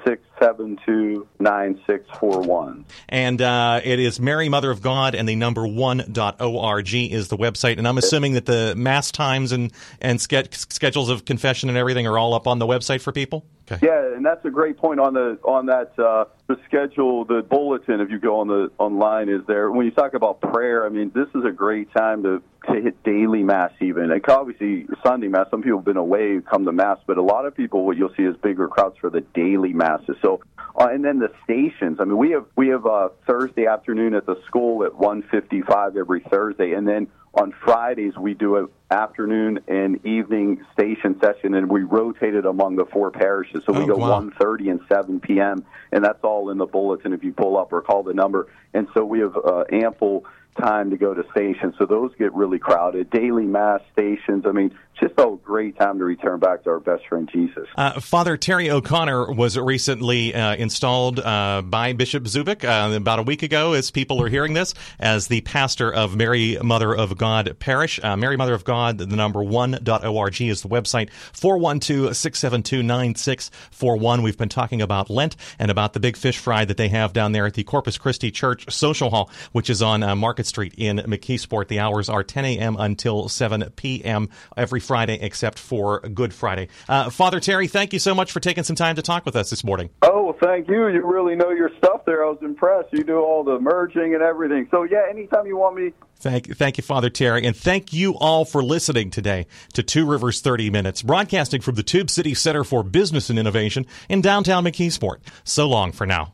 672 0.05 1.27
9641. 1.39 2.85
And 3.07 3.41
uh, 3.41 3.81
it 3.83 3.99
is 3.99 4.19
Mary 4.19 4.49
Mother 4.49 4.71
of 4.71 4.81
God, 4.81 5.15
and 5.15 5.27
the 5.27 5.35
number 5.35 5.67
one 5.67 6.03
dot 6.11 6.41
org 6.41 6.93
is 6.93 7.27
the 7.27 7.37
website. 7.37 7.77
And 7.77 7.87
I'm 7.87 7.97
assuming 7.97 8.33
that 8.33 8.45
the 8.45 8.73
mass 8.75 9.11
times 9.11 9.51
and 9.51 9.71
and 10.01 10.19
ske- 10.19 10.53
schedules 10.53 11.09
of 11.09 11.25
confession 11.25 11.69
and 11.69 11.77
everything 11.77 12.07
are 12.07 12.17
all 12.17 12.33
up 12.33 12.47
on 12.47 12.59
the 12.59 12.67
website 12.67 13.01
for 13.01 13.11
people. 13.11 13.45
Okay. 13.71 13.85
Yeah, 13.85 14.15
and 14.15 14.25
that's 14.25 14.43
a 14.45 14.49
great 14.49 14.77
point 14.77 14.99
on 14.99 15.13
the 15.13 15.37
on 15.43 15.67
that 15.67 15.97
uh, 15.99 16.25
the 16.47 16.57
schedule, 16.65 17.25
the 17.25 17.41
bulletin. 17.43 18.01
If 18.01 18.09
you 18.09 18.19
go 18.19 18.39
on 18.39 18.47
the 18.47 18.71
online, 18.79 19.29
is 19.29 19.41
there 19.47 19.69
when 19.69 19.85
you 19.85 19.91
talk 19.91 20.13
about 20.13 20.41
prayer? 20.41 20.85
I 20.85 20.89
mean, 20.89 21.11
this 21.13 21.27
is 21.35 21.45
a 21.45 21.51
great 21.51 21.91
time 21.93 22.23
to 22.23 22.41
to 22.67 22.81
hit 22.81 23.01
daily 23.03 23.43
mass. 23.43 23.71
Even 23.81 24.09
like 24.09 24.27
obviously 24.29 24.87
Sunday 25.05 25.27
mass. 25.27 25.47
Some 25.51 25.61
people 25.61 25.79
have 25.79 25.85
been 25.85 25.97
away, 25.97 26.39
come 26.41 26.65
to 26.65 26.71
mass, 26.71 26.97
but 27.07 27.17
a 27.17 27.21
lot 27.21 27.45
of 27.45 27.55
people 27.55 27.85
what 27.85 27.97
you'll 27.97 28.13
see 28.15 28.23
is 28.23 28.35
bigger 28.37 28.67
crowds 28.67 28.97
for 28.99 29.09
the 29.09 29.21
daily 29.21 29.73
masses. 29.73 30.15
So, 30.21 30.41
uh, 30.75 30.87
and 30.91 31.03
then 31.03 31.19
the 31.19 31.31
stations. 31.43 31.97
I 31.99 32.05
mean, 32.05 32.17
we 32.17 32.31
have 32.31 32.45
we 32.55 32.69
have 32.69 32.85
uh, 32.85 33.09
Thursday 33.27 33.65
afternoon 33.67 34.13
at 34.13 34.25
the 34.25 34.35
school 34.45 34.83
at 34.83 34.95
one 34.95 35.21
fifty 35.23 35.61
five 35.61 35.97
every 35.97 36.21
Thursday, 36.21 36.73
and 36.73 36.87
then 36.87 37.07
on 37.33 37.53
Fridays 37.63 38.17
we 38.17 38.33
do 38.33 38.57
a 38.57 38.65
afternoon 38.91 39.59
and 39.67 40.03
evening 40.05 40.65
station 40.73 41.19
session, 41.21 41.53
and 41.53 41.69
we 41.69 41.83
rotate 41.83 42.33
it 42.33 42.45
among 42.45 42.75
the 42.75 42.85
four 42.85 43.11
parishes. 43.11 43.61
So 43.65 43.73
we 43.73 43.83
Oh, 43.83 43.87
go 43.87 43.97
wow. 43.97 44.19
1.30 44.21 44.71
and 44.71 44.79
7 44.91 45.19
p.m., 45.19 45.63
and 45.91 46.03
that's 46.03 46.23
all 46.23 46.49
in 46.49 46.57
the 46.57 46.65
bulletin 46.65 47.13
if 47.13 47.23
you 47.23 47.31
pull 47.31 47.55
up 47.55 47.71
or 47.71 47.81
call 47.83 48.01
the 48.01 48.15
number. 48.15 48.47
And 48.73 48.87
so 48.95 49.05
we 49.05 49.19
have 49.19 49.37
uh, 49.37 49.65
ample 49.71 50.25
time 50.59 50.89
to 50.89 50.97
go 50.97 51.13
to 51.13 51.23
stations. 51.31 51.75
So 51.77 51.85
those 51.85 52.11
get 52.17 52.33
really 52.33 52.59
crowded. 52.59 53.09
Daily 53.11 53.45
mass 53.45 53.81
stations. 53.93 54.45
I 54.47 54.51
mean, 54.51 54.75
just 54.99 55.13
a 55.17 55.37
great 55.43 55.77
time 55.79 55.99
to 55.99 56.03
return 56.05 56.39
back 56.39 56.63
to 56.63 56.71
our 56.71 56.79
best 56.79 57.07
friend 57.07 57.29
Jesus. 57.31 57.67
Uh, 57.75 57.99
Father 57.99 58.35
Terry 58.35 58.69
O'Connor 58.69 59.31
was 59.31 59.57
recently 59.57 60.33
uh, 60.33 60.55
installed 60.59 61.19
uh, 61.19 61.61
by 61.65 61.93
Bishop 61.93 62.25
Zubik 62.25 62.63
uh, 62.63 62.95
about 62.95 63.19
a 63.19 63.23
week 63.23 63.43
ago, 63.43 63.73
as 63.73 63.91
people 63.91 64.21
are 64.21 64.27
hearing 64.27 64.53
this, 64.53 64.73
as 64.99 65.27
the 65.27 65.41
pastor 65.41 65.91
of 65.91 66.15
Mary 66.15 66.57
Mother 66.61 66.95
of 66.95 67.17
God 67.17 67.57
Parish. 67.59 67.99
Uh, 68.03 68.15
Mary 68.17 68.37
Mother 68.37 68.53
of 68.53 68.63
God, 68.63 68.97
the 68.97 69.07
number 69.07 69.41
one.org 69.41 70.41
is 70.41 70.61
the 70.61 70.69
website, 70.69 71.09
412 71.33 72.15
672 72.15 72.83
9641. 72.83 74.21
We've 74.21 74.37
been 74.37 74.49
talking 74.49 74.81
about 74.81 75.09
Lent 75.09 75.35
and 75.57 75.71
about 75.71 75.93
the 75.93 75.99
big 75.99 76.17
fish 76.17 76.37
fry 76.37 76.65
that 76.65 76.77
they 76.77 76.89
have 76.89 77.13
down 77.13 77.31
there 77.31 77.45
at 77.45 77.53
the 77.53 77.63
Corpus 77.63 77.97
Christi 77.97 78.31
Church 78.31 78.71
Social 78.71 79.09
Hall, 79.09 79.31
which 79.51 79.69
is 79.69 79.81
on 79.81 80.01
Market 80.17 80.45
Street 80.45 80.73
in 80.77 80.97
McKeesport. 80.97 81.67
The 81.67 81.79
hours 81.79 82.09
are 82.09 82.23
10 82.23 82.45
a.m. 82.45 82.75
until 82.77 83.29
7 83.29 83.71
p.m. 83.75 84.29
every 84.55 84.79
Friday 84.79 85.19
except 85.21 85.59
for 85.59 85.99
Good 86.01 86.33
Friday. 86.33 86.67
Uh, 86.87 87.09
Father 87.09 87.39
Terry, 87.39 87.67
thank 87.67 87.93
you 87.93 87.99
so 87.99 88.13
much 88.13 88.31
for 88.31 88.39
taking 88.39 88.63
some 88.63 88.75
time 88.75 88.95
to 88.95 89.01
talk 89.01 89.25
with 89.25 89.35
us 89.35 89.49
this 89.49 89.63
morning. 89.63 89.89
Oh, 90.01 90.23
well, 90.23 90.33
thank 90.49 90.67
you. 90.67 90.87
You 90.87 91.05
really 91.05 91.35
know 91.35 91.51
your 91.51 91.69
stuff 91.77 92.05
there. 92.05 92.25
I 92.25 92.29
was 92.29 92.39
impressed. 92.41 92.91
You 92.91 93.03
do 93.03 93.19
all 93.19 93.43
the 93.43 93.59
merging 93.59 94.13
and 94.13 94.23
everything. 94.23 94.67
So, 94.71 94.83
yeah, 94.83 95.03
anytime 95.09 95.45
you 95.45 95.57
want 95.57 95.75
me, 95.75 95.93
Thank, 96.21 96.57
thank 96.57 96.77
you, 96.77 96.83
Father 96.83 97.09
Terry, 97.09 97.45
and 97.45 97.55
thank 97.55 97.93
you 97.93 98.17
all 98.17 98.43
for 98.43 98.61
listening 98.61 99.09
today 99.09 99.47
to 99.71 99.83
Two 99.83 100.05
Rivers 100.05 100.41
30 100.41 100.69
Minutes, 100.69 101.01
broadcasting 101.01 101.61
from 101.61 101.75
the 101.75 101.83
Tube 101.83 102.09
City 102.09 102.33
Center 102.33 102.65
for 102.65 102.83
Business 102.83 103.29
and 103.29 103.39
Innovation 103.39 103.85
in 104.09 104.19
downtown 104.19 104.65
McKeesport. 104.65 105.19
So 105.45 105.69
long 105.69 105.93
for 105.93 106.05
now. 106.05 106.33